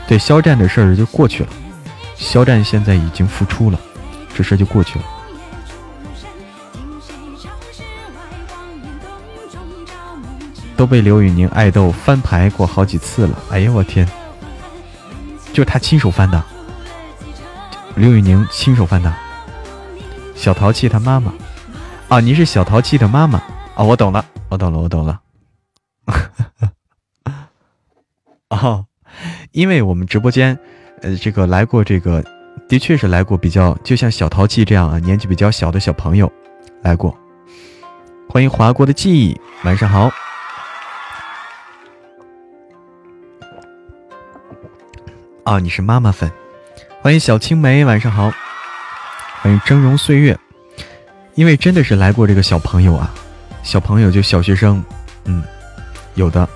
[0.08, 1.50] 对，肖战的事儿就过去了，
[2.16, 3.78] 肖战现在已经复出了，
[4.34, 5.04] 这事就过去了。
[10.76, 14.08] 都被刘宇宁爱豆翻牌过好几次了，哎呀我天，
[15.52, 16.42] 就是他亲手翻的，
[17.96, 19.12] 刘宇宁亲手翻的，
[20.34, 21.32] 小淘气他妈妈，
[22.08, 23.40] 啊，你是小淘气的妈妈。
[23.74, 25.20] 啊，我懂了，我懂了，我懂了，
[28.50, 28.84] 哦，
[29.52, 30.58] 因为我们直播间，
[31.02, 32.22] 呃，这个来过这个，
[32.68, 36.30] 的确是来过比较，就像小淘气这样啊，年纪比较小的小朋友
[36.82, 37.16] 来过，
[38.28, 40.10] 欢迎华国的记忆，晚上好。
[45.44, 46.30] 啊，你是妈妈粉，
[47.02, 48.30] 欢迎小青梅，晚上好，
[49.40, 50.38] 欢迎峥嵘岁月，
[51.34, 53.10] 因为真的是来过这个小朋友啊，
[53.62, 54.84] 小朋友就小学生，
[55.24, 55.42] 嗯，
[56.14, 56.46] 有的，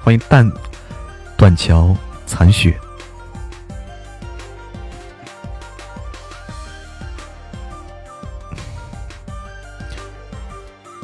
[0.00, 0.50] 欢迎淡
[1.36, 2.76] 断桥残雪，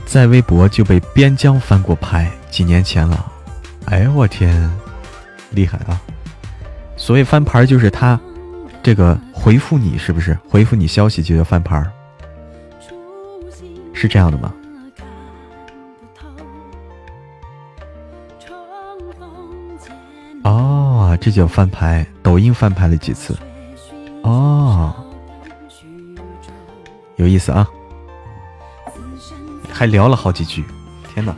[0.05, 3.31] 在微博就被边疆翻过牌，几年前了，
[3.85, 4.69] 哎呦我天，
[5.51, 6.03] 厉害啊！
[6.97, 8.19] 所谓翻牌就是他，
[8.83, 10.37] 这个回复你是不是？
[10.49, 11.85] 回复你消息就叫翻牌，
[13.93, 14.53] 是这样的吗？
[20.43, 22.05] 哦，这叫翻牌。
[22.23, 23.37] 抖音翻牌了几次？
[24.23, 24.93] 哦，
[27.17, 27.69] 有意思啊，
[29.71, 30.65] 还聊了好几句。
[31.15, 31.33] 天哪！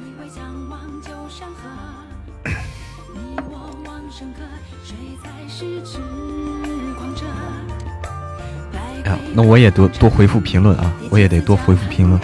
[9.37, 10.93] 那我也多多回复评论啊！
[11.11, 12.21] 我也得多回复评论。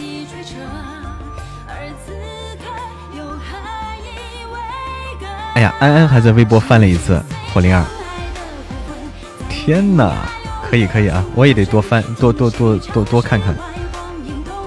[5.54, 7.20] 哎呀，安安还在微博翻了一次
[7.52, 7.84] 火灵儿。
[9.48, 10.30] 天哪，
[10.70, 11.24] 可以可以啊！
[11.34, 13.56] 我也得多翻，多多多多多看看，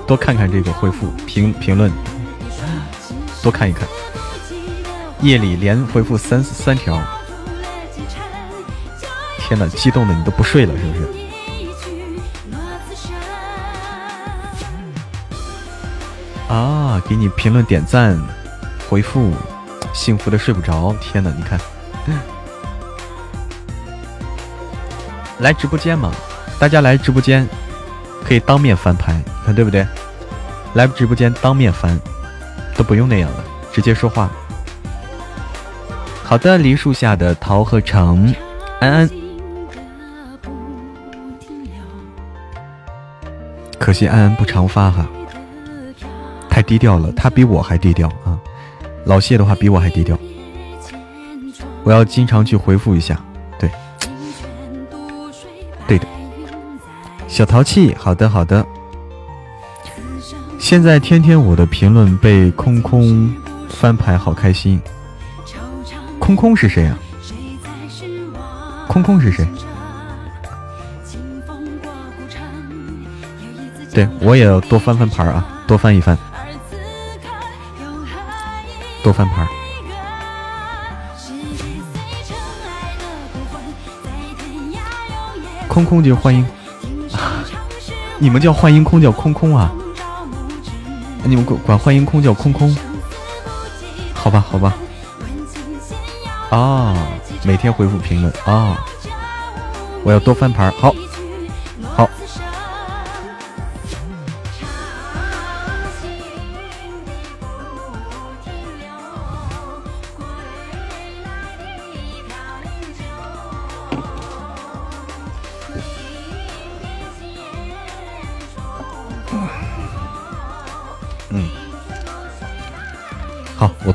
[0.06, 1.90] 多看看这个回复评评论，
[3.42, 3.88] 多看一看。
[5.22, 7.02] 夜里连回复三三条，
[9.40, 11.23] 天哪，激动的你都不睡了是不是？
[16.48, 17.02] 啊！
[17.08, 18.20] 给你评论点赞，
[18.90, 19.34] 回复，
[19.94, 20.94] 幸福的睡不着。
[21.02, 21.60] 天哪，你看，
[25.40, 26.12] 来直播间嘛？
[26.60, 27.48] 大家来直播间
[28.24, 29.86] 可以当面翻牌，看对不对？
[30.76, 32.00] 来直播间当面翻，
[32.76, 34.30] 都不用那样了，直接说话。
[36.24, 38.34] 好的，梨树下的桃和橙，
[38.80, 39.10] 安安，
[43.80, 45.06] 可惜安安不常发哈。
[46.64, 48.40] 低调了，他比我还低调啊！
[49.06, 50.18] 老谢的话比我还低调，
[51.84, 53.20] 我要经常去回复一下。
[53.60, 53.70] 对，
[55.86, 56.08] 对的，
[57.28, 58.66] 小淘气，好的好的。
[60.58, 63.36] 现在天天我的评论被空空
[63.68, 64.82] 翻牌，好开心。
[66.20, 66.98] 空空是谁啊？
[68.88, 69.46] 空空是谁？
[73.94, 76.18] 对我也要多翻翻牌啊，多翻一翻。
[79.04, 79.46] 多翻牌，
[85.68, 86.46] 空空就欢迎，
[88.18, 89.70] 你们叫欢迎空叫空空啊？
[91.26, 92.76] 你们管管欢迎空叫空空？
[94.14, 94.74] 好吧，好吧。
[96.50, 96.96] 啊，
[97.44, 98.78] 每天回复评论啊，
[100.04, 100.72] 我要多翻牌。
[100.80, 100.96] 好，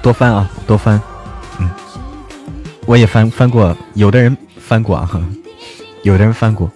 [0.09, 0.98] 多翻啊，多翻。
[1.59, 1.68] 嗯，
[2.86, 5.06] 我也翻翻过，有的人翻过啊，
[6.02, 6.70] 有的人翻过。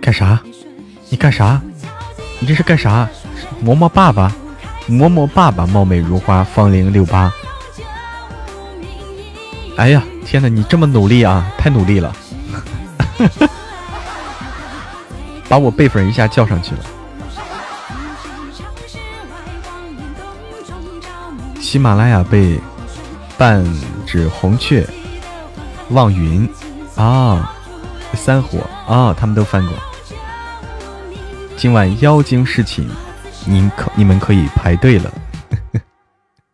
[0.00, 0.40] 干啥？
[1.08, 1.62] 你干啥？
[2.40, 3.08] 你这是干啥？
[3.64, 4.32] 嬷嬷爸爸，
[4.88, 7.32] 嬷嬷爸爸，貌美如花，芳龄六八。
[9.76, 10.48] 哎呀，天哪！
[10.48, 12.12] 你这么努力啊，太努力了，
[15.48, 16.80] 把我辈分一下叫上去了。
[21.70, 22.58] 喜马拉雅被
[23.38, 23.64] 半
[24.04, 24.84] 指红雀、
[25.90, 26.44] 望云
[26.96, 27.54] 啊、
[28.12, 29.72] 三火啊，他们都翻过。
[31.56, 32.88] 今晚妖精侍寝，
[33.46, 35.14] 您可你们可以排队了。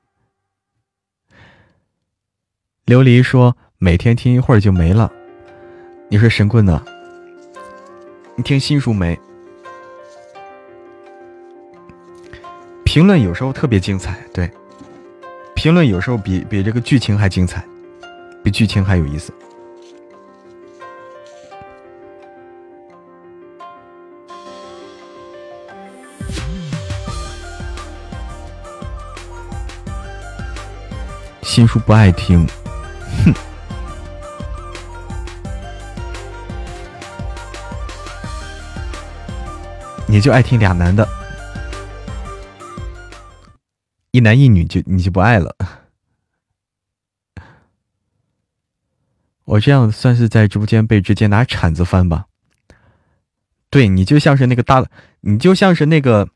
[2.85, 5.11] 琉璃说每天听一会儿就没了。
[6.11, 6.85] 你说神棍呢？
[8.37, 9.19] 你听新书没？
[12.85, 14.51] 评论有时候特别精彩，对，
[15.67, 17.61] 评论有时候比比这个剧情还精彩，
[18.41, 19.35] 比剧情还有意思。
[31.43, 32.47] 新书不爱听，
[33.25, 33.35] 哼！
[40.07, 41.05] 你就爱听俩男的，
[44.17, 45.55] 一男一女就你就不爱了。
[49.45, 52.25] 我这样算是在直播间被直接拿铲子翻吧？
[53.69, 54.83] 对你就像是那个大，
[55.21, 56.27] 你就像是那个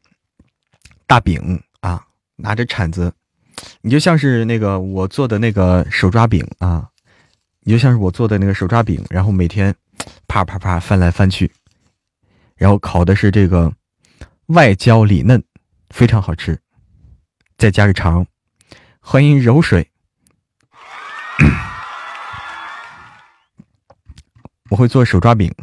[1.07, 2.05] 大饼啊，
[2.37, 3.15] 拿着铲子。
[3.81, 6.87] 你就像是那个我做的那个手抓饼啊，
[7.61, 9.75] 你就像是我做的那个手抓饼，然后每天
[10.29, 11.51] 啪啪啪翻来翻去，
[12.57, 13.73] 然后烤的是这个
[14.49, 15.43] 外焦里嫩，
[15.89, 16.61] 非常好吃，
[17.61, 18.27] 再加个肠。
[19.01, 19.91] 欢迎柔水，
[24.71, 25.55] 我会做手抓饼。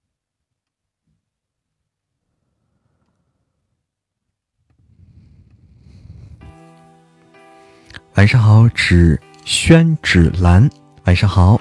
[8.14, 10.70] 晚上好，芷萱芷兰。
[11.06, 11.60] 晚上好。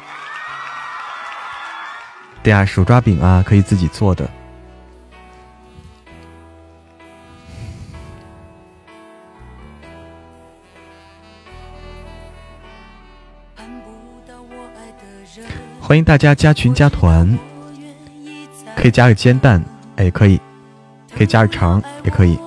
[2.43, 4.29] 对啊，手抓饼啊，可以自己做的。
[15.87, 17.37] 欢迎大家加群加团，
[18.75, 19.63] 可以加个煎蛋，
[19.97, 20.41] 哎，可以，
[21.15, 22.39] 可以加个肠，也可以。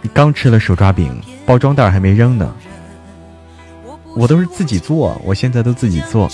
[0.00, 1.22] 你刚吃了手抓饼。
[1.44, 2.50] 包装袋还没扔呢，
[4.16, 6.30] 我都是自己做，我现在都自己做，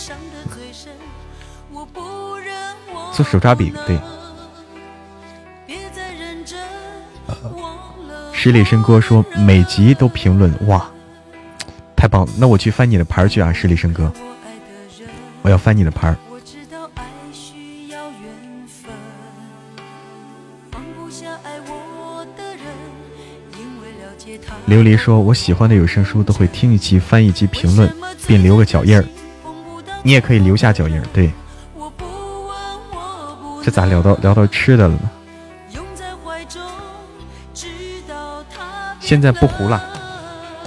[3.12, 3.74] 做手抓饼。
[3.84, 3.98] 对，
[8.32, 10.88] 十里笙歌说每集都评论，哇，
[11.96, 12.32] 太棒了！
[12.38, 14.10] 那我去翻你的牌去啊，十里笙歌，
[15.42, 16.16] 我要翻你的牌。
[24.68, 27.92] 琉璃说：“我喜欢的有声书都会听一期、翻一期评论，
[28.26, 29.04] 并留个脚印儿。
[30.02, 31.04] 你也可以留下脚印儿。
[31.12, 31.30] 对，
[33.62, 35.10] 这咋聊到聊到吃的了呢？
[39.00, 39.82] 现在不糊了，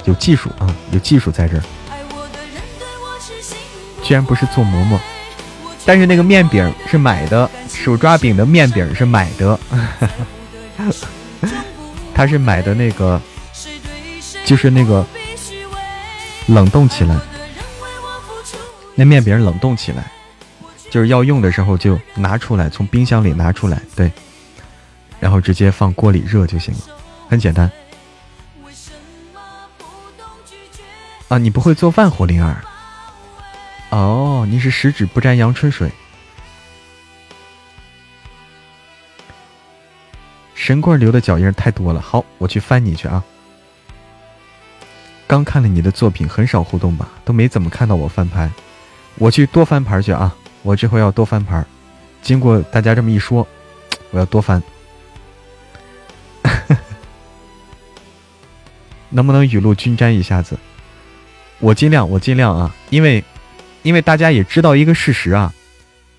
[0.04, 1.64] 有技术啊，有技术在这儿。
[4.06, 4.98] 居然不是做馍馍，
[5.86, 9.60] 但是那个面饼是买的，手抓饼的面饼是买的，
[12.16, 13.22] 他是买的那个。”
[14.46, 15.04] 就是那个
[16.46, 17.18] 冷冻起来，
[18.94, 20.12] 那面饼冷冻起来，
[20.92, 24.12] 就是要用的时候就拿出来，从冰箱里拿出来，对，
[25.20, 26.82] 然后直接放锅里热就行了，
[27.28, 27.72] 很简单。
[31.28, 32.64] 啊，你不会做饭，火灵儿？
[33.96, 35.90] 哦，你是十指不沾阳春水。
[40.54, 43.24] 神棍留的脚印太多了，好，我去翻你去啊。
[45.26, 47.08] 刚看了你的作品，很少互动吧？
[47.24, 48.52] 都没怎么看到我翻牌，
[49.18, 50.36] 我去多翻牌去啊！
[50.62, 51.64] 我这回要多翻牌。
[52.22, 53.48] 经过大家这么一说，
[54.12, 54.62] 我要多翻。
[59.08, 60.60] 能不能雨露均沾一下子？
[61.60, 62.76] 我尽量，我尽量啊！
[62.90, 63.24] 因为，
[63.86, 65.54] 因为大家也知道一个事实啊，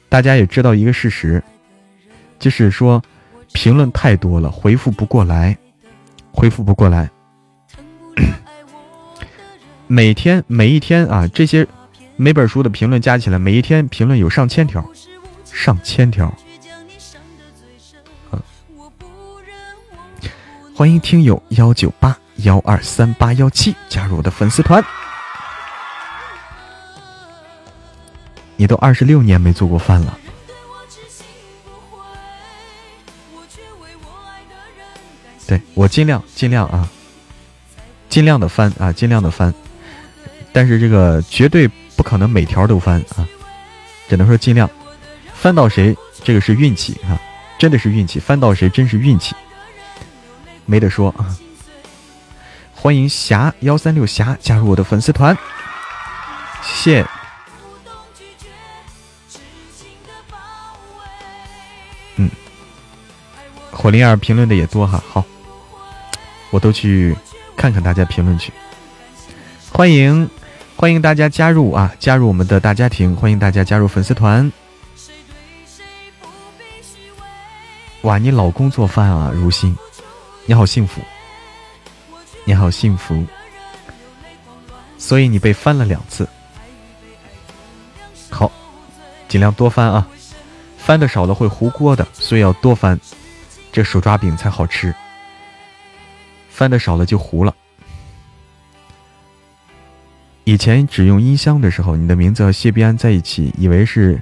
[0.08, 1.42] 大家也知道一个事实，
[2.38, 3.02] 就是说
[3.52, 5.58] 评论太多了，回复不过来，
[6.30, 7.10] 回复不过来。
[9.88, 11.66] 每天每一天啊，这些
[12.14, 14.88] 每本书的评论加起来，每一天评论有上千条，
[15.52, 16.32] 上千条。
[20.72, 24.84] 欢迎听友幺九八幺二三八幺七加入我的粉丝团。
[28.56, 30.18] 你都二十六年没做过饭了。
[35.46, 36.88] 对我尽量尽量啊，
[38.08, 39.54] 尽量的翻啊，尽量的翻，
[40.52, 43.24] 但是这个绝对不可能每条都翻啊，
[44.08, 44.68] 只能说尽量
[45.32, 47.20] 翻到谁，这个是运气啊，
[47.60, 49.36] 真的是运气，翻到谁真是运气，
[50.64, 51.36] 没得说啊。
[52.74, 55.36] 欢迎霞幺三六霞加入我的粉丝团，
[56.62, 57.15] 谢谢。
[63.76, 65.24] 火灵儿评论的也多哈，好。
[66.50, 67.14] 我都去
[67.56, 68.52] 看看大家评论区，
[69.70, 70.30] 欢迎
[70.76, 74.50] 欢迎大家加入啊，加入我们的大家庭，欢迎大家加入粉丝团。
[78.02, 79.76] 哇，你老公做饭啊，如新，
[80.46, 81.00] 你好幸福，
[82.44, 83.26] 你好幸福，
[84.96, 86.26] 所以你被翻了两次，
[88.30, 88.50] 好，
[89.28, 90.06] 尽量多翻啊，
[90.78, 92.98] 翻的少了会糊锅的，所以要多翻，
[93.76, 94.94] 这手抓饼才好吃。
[96.48, 97.54] 翻的少了就糊了。
[100.44, 104.18] 以前只用音箱的时候，你的名字和谢必安在一起，以为是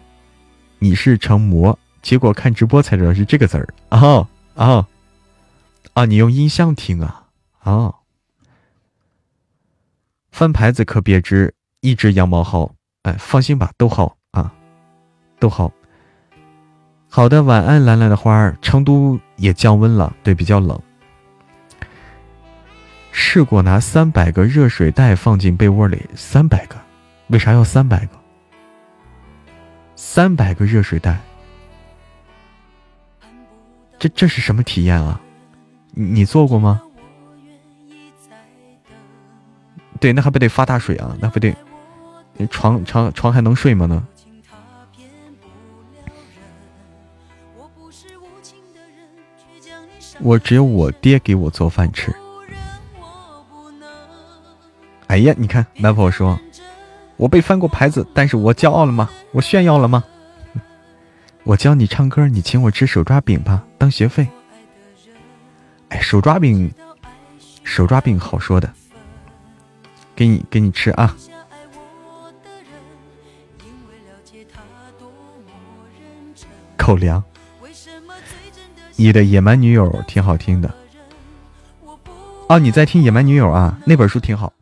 [0.80, 4.26] 你是成魔，结果看直播才知道是这个字儿啊
[4.56, 4.88] 啊
[5.92, 6.04] 啊！
[6.04, 7.26] 你用音箱听啊
[7.60, 7.94] 啊！
[10.32, 12.72] 翻牌子可别只一只羊毛薅，
[13.02, 14.52] 哎，放心吧，都好啊，
[15.38, 15.72] 都好。
[17.08, 18.58] 好的，晚安，蓝蓝的花儿。
[18.60, 20.80] 成都也降温了，对，比较冷。
[23.10, 26.76] 试过拿三百个热水袋放进被窝里，三百个，
[27.28, 28.18] 为啥要三百个？
[29.94, 31.20] 三百个热水袋，
[33.98, 35.20] 这这是什么体验啊？
[35.92, 36.82] 你做过吗？
[40.00, 41.16] 对，那还不得发大水啊？
[41.20, 41.54] 那不得，
[42.50, 43.86] 床床床还能睡吗？
[43.86, 44.06] 呢？
[50.24, 52.10] 我只有我爹给我做饭吃。
[55.06, 56.40] 哎呀，你看，男朋友说，
[57.18, 59.10] 我被翻过牌子，但是我骄傲了吗？
[59.32, 60.02] 我炫耀了吗？
[61.42, 64.26] 我教你唱歌，你请我吃手抓饼吧，当学费。
[65.90, 66.72] 哎，手抓饼，
[67.62, 68.72] 手抓饼好说的，
[70.16, 71.14] 给你给你吃啊。
[76.78, 77.22] 口粮。
[78.96, 80.74] 你的野蛮女友挺好听的。
[82.48, 83.80] 哦，你在听野蛮女友啊？
[83.86, 84.52] 那本书挺好。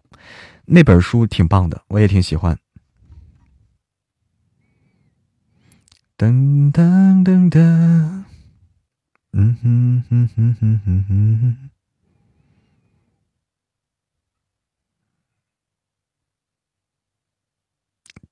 [0.65, 2.59] 那本书挺棒的，我也挺喜欢。
[6.17, 7.59] 噔噔噔噔，
[9.33, 11.71] 嗯哼哼哼哼哼哼，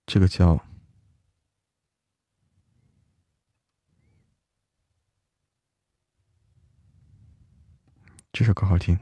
[0.06, 0.60] 这个叫，
[8.32, 8.96] 这首歌好听。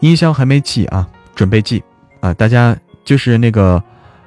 [0.00, 1.82] 音箱还没寄啊，准备寄
[2.20, 2.32] 啊！
[2.34, 3.82] 大家就是那个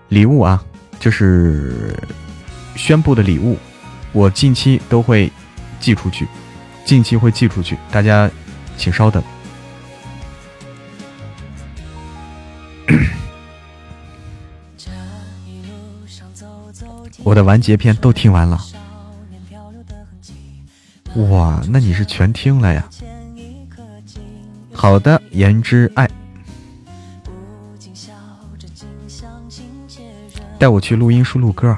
[0.09, 0.61] 礼物啊，
[0.99, 1.95] 就是
[2.75, 3.57] 宣布的礼物，
[4.11, 5.31] 我近期都会
[5.79, 6.27] 寄出去，
[6.85, 8.29] 近期会寄出去，大家
[8.77, 9.23] 请稍等。
[17.23, 18.59] 我的完结篇都听完了，
[21.15, 22.87] 哇，那你是全听了呀？
[24.73, 26.09] 好的，言之爱，
[30.57, 31.77] 带我去录音室录歌。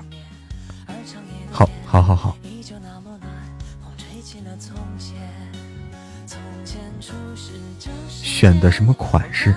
[1.51, 2.37] 好，好，好，好。
[8.07, 9.55] 选的什么款式？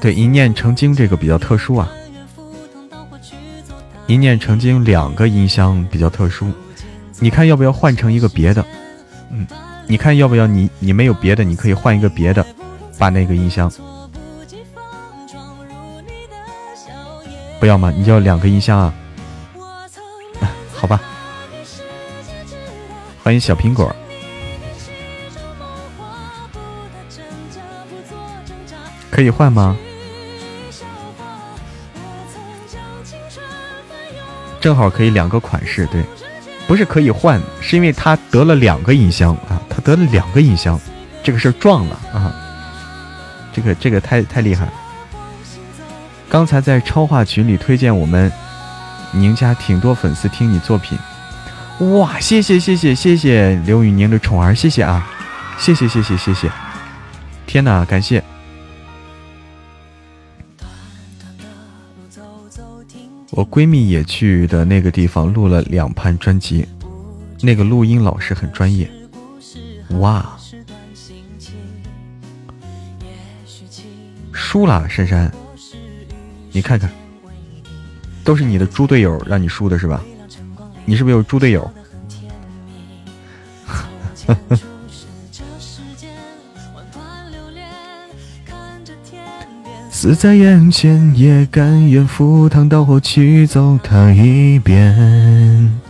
[0.00, 1.90] 对，一念成精这个比较特殊啊。
[4.06, 6.52] 一念成精两个音箱比较特殊，
[7.20, 8.64] 你看要不要换成一个别的？
[9.30, 9.46] 嗯。
[9.86, 12.44] 你看要不要你你没有别的，你可以换一个别的，
[12.98, 13.70] 把那个音箱，
[17.60, 17.92] 不要吗？
[17.94, 18.94] 你要两个音箱啊？
[20.72, 21.00] 好吧。
[23.22, 23.94] 欢迎小苹果，
[29.10, 29.76] 可以换吗？
[34.60, 36.02] 正好可以两个款式，对。
[36.66, 40.80] 不是可以换，是因为他得了两个音箱啊，他得了两个音箱，
[41.22, 42.34] 这个事儿撞了啊！
[43.52, 44.68] 这个这个太太厉害。
[46.28, 48.32] 刚才在超话群里推荐我们
[49.12, 50.98] 宁家挺多粉丝听你作品，
[51.98, 52.18] 哇！
[52.18, 55.06] 谢谢谢谢谢谢刘宇宁的宠儿，谢谢啊！
[55.58, 56.50] 谢谢谢谢谢谢！
[57.46, 58.24] 天哪，感谢！
[63.36, 66.64] 我闺蜜也去的那个地方录了两盘专辑，
[67.40, 68.88] 那个录音老师很专业。
[69.98, 70.38] 哇！
[74.32, 75.28] 输了，珊珊，
[76.52, 76.88] 你看看，
[78.22, 80.00] 都是你的猪队友让你输的是吧？
[80.84, 81.68] 你是不是有猪队友？
[90.04, 95.80] 死在眼前，也甘愿赴汤蹈火去走它一遍。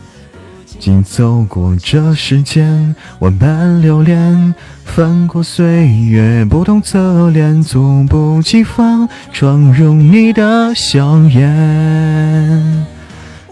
[0.78, 4.54] 经走过这世间万般流连，
[4.84, 12.86] 翻过岁月不同侧脸，猝不及防闯入你的笑颜。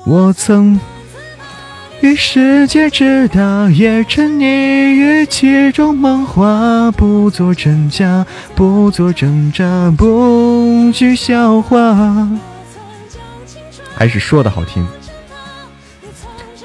[0.07, 0.79] 我曾
[2.03, 8.27] 与世界之大，也沉溺于其中梦话，不做真假，
[8.57, 9.65] 不做挣扎，
[9.97, 12.29] 不惧笑话。
[13.95, 14.85] 还是说的好听。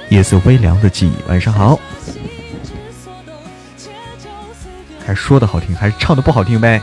[0.10, 1.80] 夜色微凉的记忆，晚上好。
[5.06, 6.82] 还是说的好听，还是唱的不好听呗？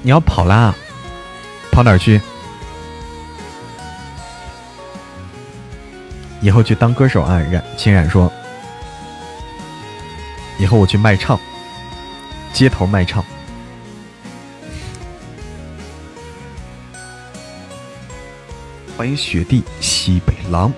[0.00, 0.74] 你要跑啦？
[1.70, 2.18] 跑哪儿去？
[6.40, 7.38] 以后去当歌手啊？
[7.50, 8.32] 冉清冉说。
[10.58, 11.38] 以后我去卖唱，
[12.52, 13.24] 街头卖唱。
[18.96, 20.72] 欢迎雪地西北狼，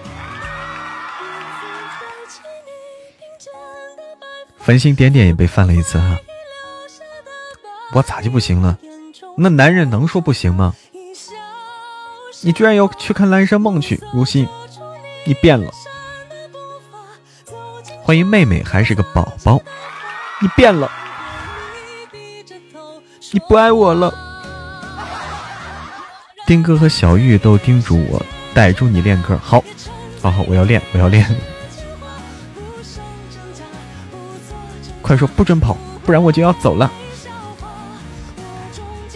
[4.59, 6.19] 繁星点点也被翻了一次哈，
[7.93, 8.77] 我咋就不行了？
[9.39, 10.75] 那男人能说不行吗？
[12.43, 14.47] 你居然要去看《蓝山梦》去，如新，
[15.25, 15.71] 你变了。
[18.03, 19.61] 欢迎妹妹还是个宝宝，
[20.41, 20.91] 你变了，
[23.33, 24.13] 你不爱我了。
[26.47, 28.21] 丁哥和小玉都叮嘱我
[28.53, 29.63] 逮住你练歌，好，
[30.21, 31.25] 好好，我要练，我要练。
[35.01, 36.91] 快说不准跑，不然我就要走了。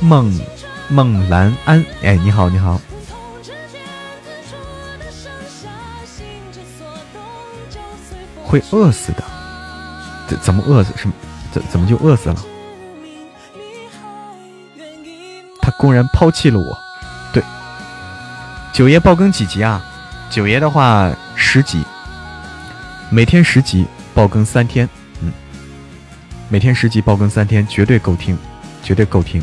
[0.00, 0.40] 孟
[0.88, 2.80] 孟兰安，哎，你好，你好。
[8.44, 9.24] 会饿死的，
[10.28, 10.92] 怎怎么饿死？
[10.96, 11.14] 什么？
[11.50, 12.36] 怎怎么就饿死了？
[15.60, 16.78] 他公然抛弃了我。
[17.32, 17.42] 对
[18.72, 19.84] 九爷爆更几集啊？
[20.30, 21.82] 九爷的话十集，
[23.10, 24.88] 每天十集爆更三天，
[25.20, 25.32] 嗯，
[26.48, 28.36] 每天十集爆更三天，绝对够听，
[28.82, 29.42] 绝对够听。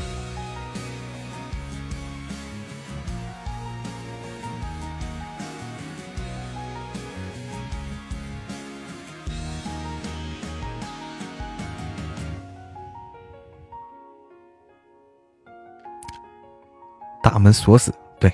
[17.51, 17.93] 锁死。
[18.19, 18.31] 对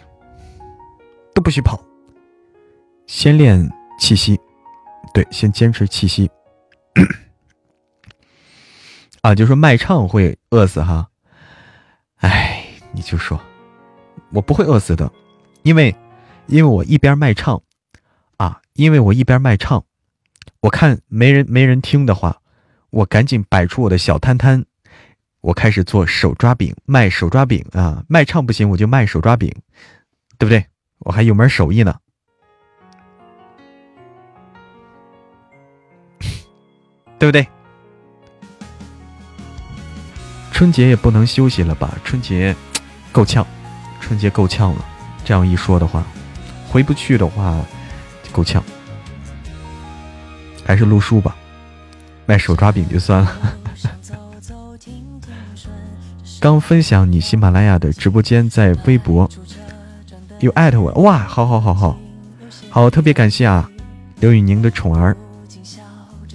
[1.34, 1.80] 都不许跑，
[3.06, 3.70] 先练
[4.00, 4.40] 气息，
[5.14, 6.30] 对，先坚持气息。
[9.22, 11.08] 啊，就说卖唱会饿死哈，
[12.18, 13.40] 哎，你就说，
[14.32, 15.12] 我不会饿死的，
[15.64, 15.96] 因为，
[16.48, 17.62] 因为我一边卖唱，
[18.38, 19.84] 啊，因为我一边卖唱，
[20.62, 22.42] 我看没人没人听的话，
[22.90, 24.66] 我赶紧摆出我的小摊摊，
[25.48, 29.50] 我开始做手抓饼，卖手抓饼啊，卖唱不行，我就卖手抓饼，
[30.38, 30.66] 对不对？
[31.00, 31.96] 我还有门手艺呢，
[37.18, 37.48] 对不对？
[40.52, 41.98] 春节也不能休息了吧？
[42.04, 42.54] 春节
[43.14, 43.48] 够呛，
[44.02, 44.86] 春节够呛了。
[45.24, 46.04] 这样一说的话，
[46.68, 47.58] 回不去的话，
[48.34, 48.62] 够呛。
[50.66, 51.38] 还是录书吧，
[52.26, 53.58] 卖手抓饼就算了。
[56.40, 59.30] 刚分享你喜马拉雅的直播间在微博。
[60.40, 61.98] 又艾特我哇，好好好好。
[62.70, 63.68] 好，特别感谢啊，
[64.20, 65.18] 刘宇宁的宠儿，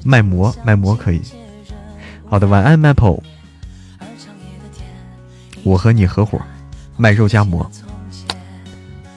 [0.03, 1.21] 卖馍卖馍可以，
[2.29, 3.21] 好的，晚安 Maple，
[5.63, 6.41] 我和你合伙
[6.97, 7.71] 卖肉夹馍，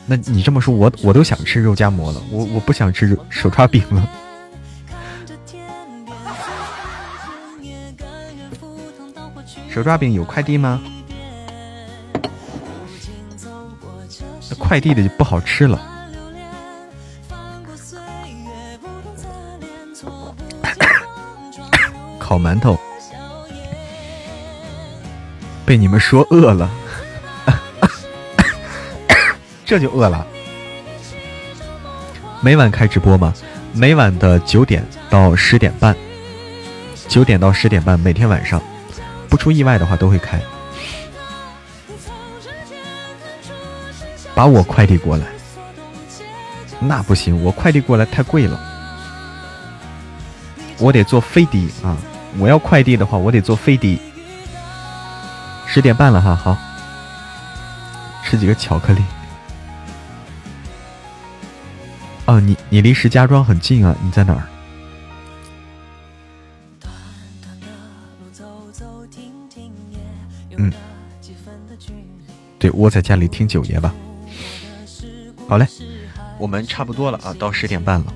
[0.06, 4.07] 那你这么说，我我都想吃肉夹馍了，我我不想吃手抓饼了，
[9.76, 10.81] 手抓饼有快递吗？
[14.49, 15.77] 那快递的就不好吃了。
[22.18, 22.80] 烤馒头，
[25.65, 26.72] 被你们说饿了，
[29.65, 30.26] 这就饿了。
[32.39, 33.34] 每晚开直播吗？
[33.73, 35.93] 每晚的九点到十点半，
[37.10, 38.61] 九点到十点半，每天晚上，
[39.36, 40.40] 不出意外的话都会开。
[44.34, 45.26] 把我快递过来，
[46.80, 48.57] 那不行，我快递过来太贵了，
[50.78, 51.98] 我得坐飞的啊！
[52.40, 53.99] 我要快递的话，我得坐飞的。
[55.68, 56.57] 十点半了哈，好，
[58.24, 59.03] 吃几个巧克力。
[62.26, 64.48] 哦，你你离石家庄很近啊，你在哪儿？
[70.57, 70.72] 嗯，
[72.60, 73.94] 对，窝在家里听九爷吧。
[75.48, 75.68] 好嘞，
[76.40, 78.14] 我们差不多了啊，到十点半了。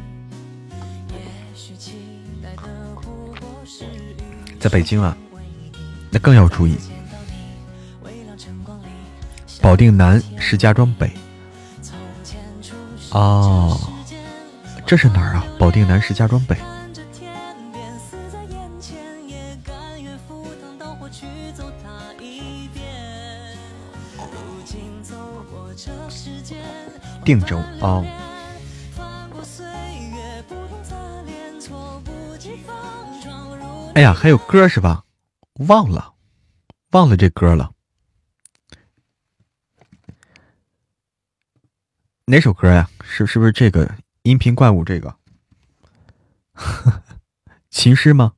[4.59, 5.15] 在北京啊，
[6.11, 6.75] 那更要注意。
[9.61, 11.11] 保定南，石家庄北。
[13.11, 13.79] 哦，
[14.85, 15.45] 这是哪儿啊？
[15.57, 16.57] 保定南，石家庄北。
[27.29, 28.03] 定州哦。
[33.93, 35.05] 哎呀，还有歌是吧？
[35.67, 36.15] 忘了，
[36.89, 37.71] 忘了这歌了。
[42.25, 42.89] 哪首歌呀？
[43.03, 43.93] 是是不是这个
[44.23, 45.15] 音频怪物这个？
[47.69, 48.33] 琴师吗？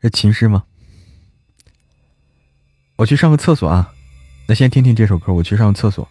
[0.00, 0.64] 是琴师吗？
[2.96, 3.94] 我去上个厕所啊。
[4.48, 6.08] 那先听听这首歌，我去上个厕所。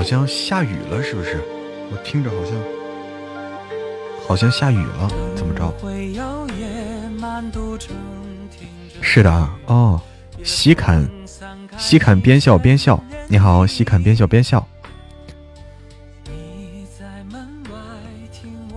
[0.00, 1.38] 好像下雨了，是不是？
[1.92, 2.54] 我听着好像
[4.26, 5.70] 好像下雨了，怎么着？
[9.02, 10.00] 是的啊，哦，
[10.42, 11.06] 西坎，
[11.76, 12.98] 西坎边笑边笑，
[13.28, 14.66] 你好，西坎边笑边笑。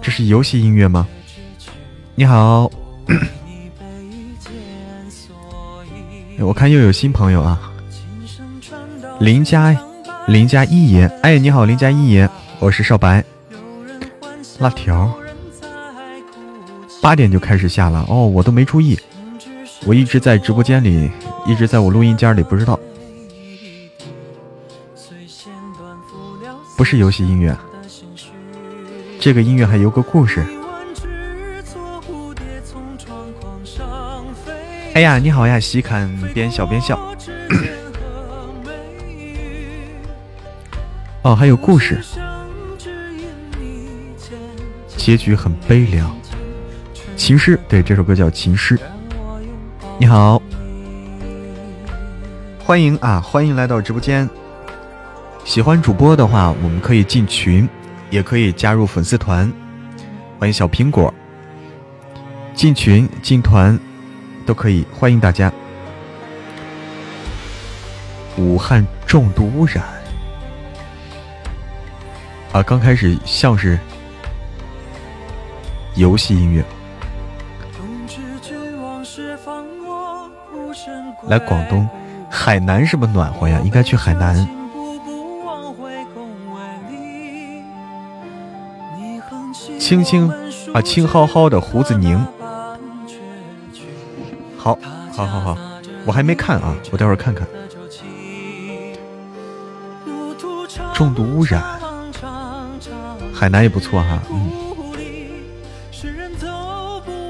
[0.02, 1.08] 这是游戏音乐吗？
[2.16, 2.70] 你好，
[6.40, 7.72] 我看又有新朋友啊，
[9.22, 9.74] 林佳。
[10.28, 12.30] 林家一爷，哎，你好，林家一爷，
[12.60, 13.24] 我是少白。
[14.60, 15.12] 辣条，
[17.02, 18.98] 八点就开始下了哦，我都没注意，
[19.86, 21.12] 我一直在直播间里，
[21.46, 22.80] 一直在我录音间里，不知道。
[26.78, 27.56] 不是游戏音乐，
[29.20, 30.44] 这个音乐还有个故事。
[34.94, 36.98] 哎呀，你好呀，西看边笑边笑。
[41.24, 42.02] 哦，还有故事，
[44.98, 46.14] 结局很悲凉。
[47.16, 48.78] 情诗，对，这首歌叫《情诗》。
[49.98, 50.42] 你好，
[52.60, 54.30] 欢迎啊，欢迎来到直播间。
[55.46, 57.70] 喜欢主播的话，我们可以进群，
[58.10, 59.50] 也可以加入粉丝团。
[60.40, 61.14] 欢迎小苹果，
[62.54, 63.80] 进群进团
[64.46, 65.50] 都可以，欢迎大家。
[68.36, 70.03] 武汉重度污染。
[72.54, 73.80] 啊，刚开始像是
[75.96, 76.64] 游戏音乐。
[81.28, 81.90] 来广东，
[82.30, 83.60] 海南是不暖和呀？
[83.64, 84.48] 应该去海南。
[89.80, 90.30] 轻轻
[90.76, 92.24] 啊，轻浩浩的胡子宁。
[94.56, 94.78] 好，
[95.12, 95.58] 好，好，好，
[96.06, 97.48] 我还没看啊，我待会儿看看。
[100.94, 101.82] 重度污染。
[103.34, 104.52] 海南也不错哈，嗯。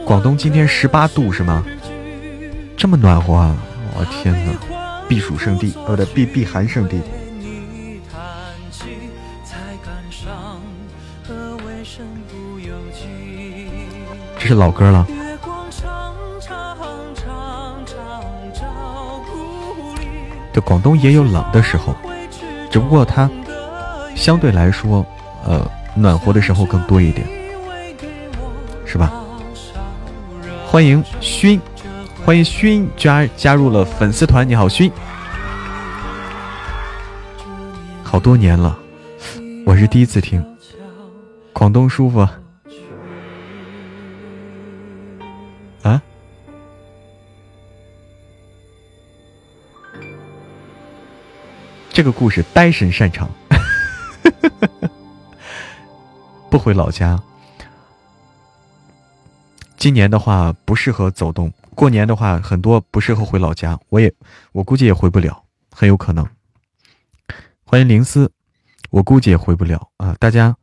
[0.05, 1.63] 广东今天十八度是吗？
[2.77, 3.55] 这么暖和啊！
[3.95, 4.51] 我天哪，
[5.07, 6.99] 避暑胜地，哦对，避避寒胜地。
[14.37, 15.07] 这是老歌了。
[20.51, 21.95] 对，广东也有冷的时候，
[22.69, 23.29] 只不过它
[24.15, 25.05] 相对来说，
[25.45, 25.65] 呃。
[25.95, 27.27] 暖和的时候更多一点，
[28.85, 29.13] 是吧？
[30.65, 31.61] 欢迎勋，
[32.25, 34.47] 欢迎勋加加入了粉丝团。
[34.47, 34.91] 你好，勋，
[38.03, 38.77] 好多年了，
[39.65, 40.43] 我是第一次听。
[41.53, 42.27] 广东舒服
[45.83, 46.01] 啊？
[51.91, 53.29] 这个故事呆神擅长。
[56.53, 57.19] 不回老家，
[59.75, 61.51] 今年的话不适合走动。
[61.73, 64.13] 过年的话，很多不适合回老家，我也
[64.51, 66.23] 我估计也回不了，很有可能。
[67.63, 68.31] 欢迎灵思，
[68.91, 70.15] 我估计也回不了啊！
[70.19, 70.55] 大家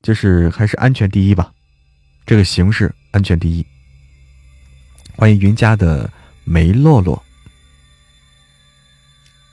[0.00, 1.52] 就是还是安全第一吧，
[2.24, 3.66] 这个形势安全第一。
[5.16, 6.08] 欢迎云家的
[6.44, 7.20] 梅洛洛，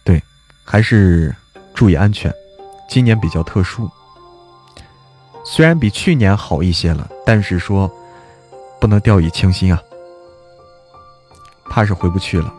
[0.04, 0.22] 对，
[0.64, 1.36] 还是
[1.74, 2.32] 注意安全，
[2.88, 3.90] 今年比较特殊。
[5.50, 7.90] 虽然比去年好一些了，但是说
[8.82, 9.82] 不能掉以轻心啊，
[11.70, 12.54] 怕是回不去了。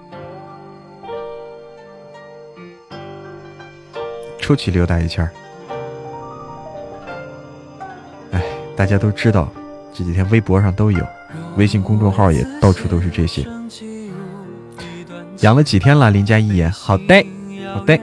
[4.41, 5.31] 出去溜达一圈儿，
[8.33, 8.43] 哎，
[8.75, 9.53] 大家都知道，
[9.93, 11.07] 这几天微博上都有，
[11.59, 13.47] 微信公众号也到处都是这些。
[15.41, 17.27] 养了几天了，林佳一言，好的，
[17.75, 18.01] 好的。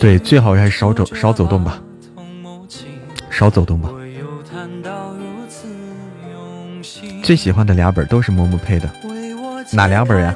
[0.00, 1.78] 对，最好还是少走少走动吧，
[3.28, 3.90] 少走动吧。
[7.22, 8.90] 最喜欢的俩本都是嬷嬷配的，
[9.74, 10.34] 哪两本呀？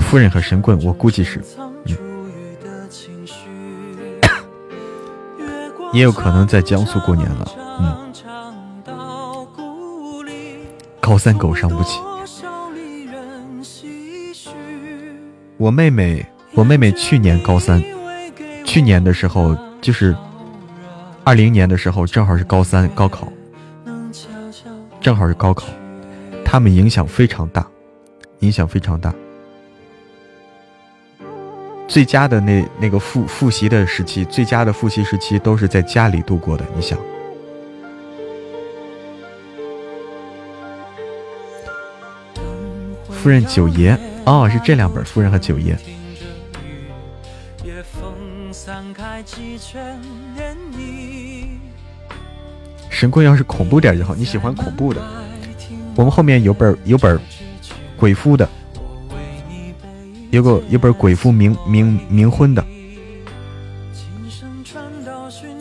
[0.00, 1.40] 夫人和神棍，我估计是。
[5.92, 7.48] 也有可能在江苏过年了，
[7.80, 8.12] 嗯。
[11.00, 12.00] 高三狗伤不起。
[15.58, 17.82] 我妹妹，我妹妹去年高三，
[18.64, 20.16] 去年的时候就是
[21.24, 23.28] 二零年的时候，正好是高三高考，
[25.00, 25.66] 正好是高考，
[26.44, 27.66] 他们影响非常大，
[28.40, 29.12] 影响非常大。
[31.88, 36.64] 最佳的那那个复复习的时期，最佳的复习时期都是在家里度过的。
[36.74, 36.98] 你想，
[43.10, 45.76] 夫人九爷哦，是这两本夫人和九爷。
[52.88, 55.02] 神棍要是恐怖点就好，你喜欢恐怖的。
[55.94, 57.20] 我们后面有本有本
[57.96, 58.48] 鬼夫的。
[60.32, 62.64] 有个有本鬼夫冥冥冥婚的，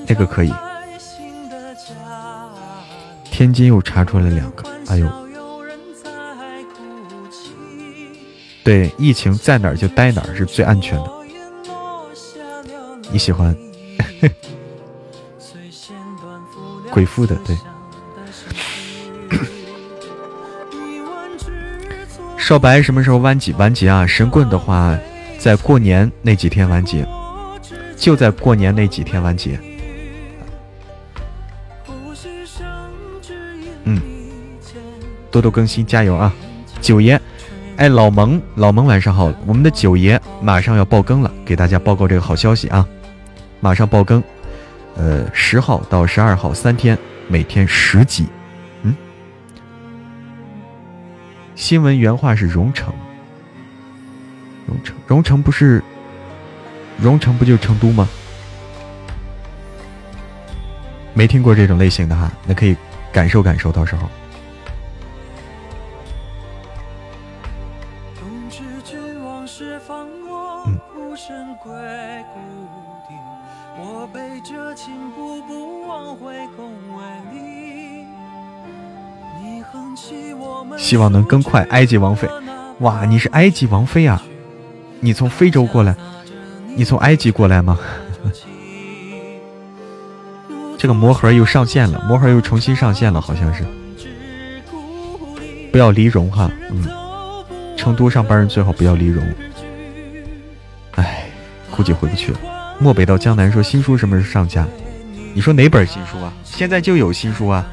[0.07, 0.53] 这个可以。
[3.29, 5.11] 天津又查出来两个，哎呦！
[8.63, 11.11] 对，疫情在哪儿就待哪儿是最安全的。
[13.11, 13.53] 你喜欢
[16.91, 17.57] 鬼夫的，对。
[22.51, 23.53] 少白什么时候完结？
[23.53, 24.05] 完结啊！
[24.05, 24.99] 神棍的话，
[25.39, 27.07] 在过年那几天完结，
[27.95, 29.57] 就在过年那几天完结。
[33.85, 34.01] 嗯，
[35.31, 36.33] 多多更新，加油啊！
[36.81, 37.17] 九爷，
[37.77, 42.85] 哎，老蒙，老蒙晚上好，我们的九爷马上要爆更了，给大家报告这个好消息啊！
[43.61, 44.21] 马上爆更，
[44.97, 46.97] 呃，十号到十二号三天，
[47.29, 48.25] 每天十集。
[51.61, 52.91] 新闻原话是荣城，
[54.65, 55.83] 荣城，荣城不是，
[56.99, 58.09] 荣城不就成都吗？
[61.13, 62.75] 没听过这种类型的哈，那可以
[63.13, 64.09] 感受感受，到时候。
[80.91, 81.65] 希望能更快。
[81.69, 82.27] 埃及王妃，
[82.79, 84.21] 哇，你是埃及王妃啊？
[84.99, 85.95] 你从非洲过来？
[86.75, 87.79] 你从埃及过来吗？
[90.77, 93.63] 这个魔盒又上线了，魔盒又重新上线了，好像是。
[95.71, 96.85] 不要离荣哈，嗯，
[97.77, 99.23] 成都上班人最好不要离荣。
[100.95, 101.23] 哎，
[101.73, 102.39] 估计回不去了。
[102.79, 104.67] 漠北到江南说新书什么时候上架？
[105.33, 106.33] 你说哪本新书啊？
[106.43, 107.65] 现在就有新书啊。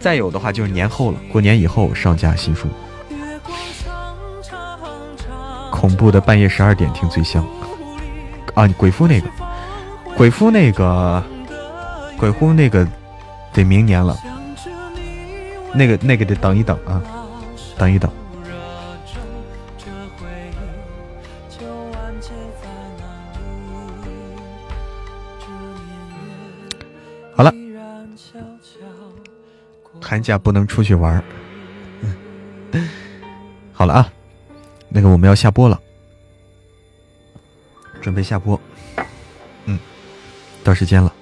[0.00, 2.66] 再有的话就是年后了，过年以后上架新书。
[5.70, 7.44] 恐怖的半夜十二点听最香
[8.54, 8.66] 啊！
[8.76, 9.28] 鬼夫那个，
[10.16, 11.22] 鬼夫那个，
[12.18, 12.86] 鬼夫那个
[13.52, 14.16] 得明年了，
[15.74, 17.00] 那个那个得等一等啊，
[17.78, 18.10] 等一等。
[27.34, 27.54] 好了
[30.10, 31.22] 寒假不能出去玩
[33.72, 34.12] 好了啊，
[34.88, 35.80] 那个我们要下播了，
[38.02, 38.60] 准备下播。
[39.66, 39.78] 嗯，
[40.64, 41.14] 到时间了。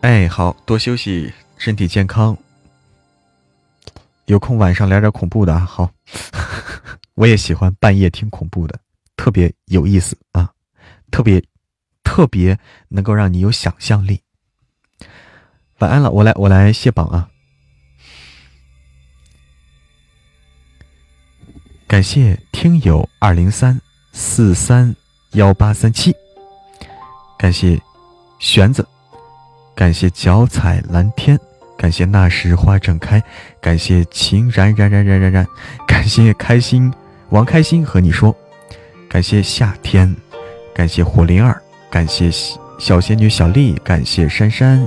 [0.00, 2.36] 哎，好多休息，身体健康。
[4.24, 5.88] 有空晚上聊点恐怖的啊，好，
[7.14, 8.76] 我也喜欢半夜听恐怖的，
[9.16, 10.50] 特别有意思啊，
[11.12, 11.40] 特别
[12.02, 12.58] 特别
[12.88, 14.20] 能够让你有想象力。
[15.80, 17.28] 晚安了，我来我来卸榜啊！
[21.86, 23.80] 感谢听友二零三
[24.12, 24.94] 四三
[25.32, 26.14] 幺八三七，
[27.38, 27.80] 感谢
[28.38, 28.86] 玄子，
[29.74, 31.40] 感谢脚踩蓝天，
[31.78, 33.22] 感谢那时花正开，
[33.58, 35.46] 感谢情然然然然然然，
[35.88, 36.92] 感谢开心
[37.30, 38.36] 王开心和你说，
[39.08, 40.14] 感谢夏天，
[40.74, 41.58] 感谢火灵儿，
[41.90, 42.30] 感谢
[42.78, 44.86] 小仙女小丽，感谢珊珊。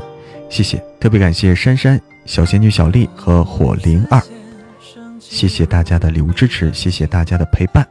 [0.53, 4.21] 谢谢，特别感谢珊珊、小仙女小丽和火灵儿，
[5.19, 7.83] 谢谢大家的礼物支持，谢谢大家的陪伴。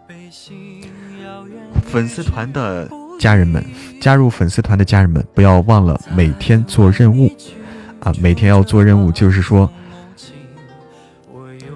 [1.85, 3.65] 粉丝团的家人们，
[4.01, 7.29] 加入粉丝团的家人们，不要忘了每天做任务
[7.99, 8.15] 啊！
[8.21, 9.69] 每天要做任务，就是说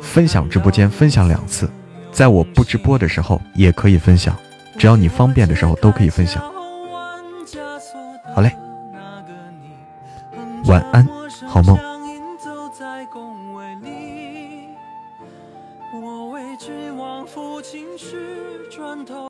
[0.00, 1.68] 分享直播间，分享两次，
[2.12, 4.36] 在我不直播的时候也可以分享，
[4.78, 6.40] 只要你方便的时候都可以分享。
[8.32, 8.52] 好嘞。
[10.66, 11.06] 晚安，
[11.46, 11.95] 好梦。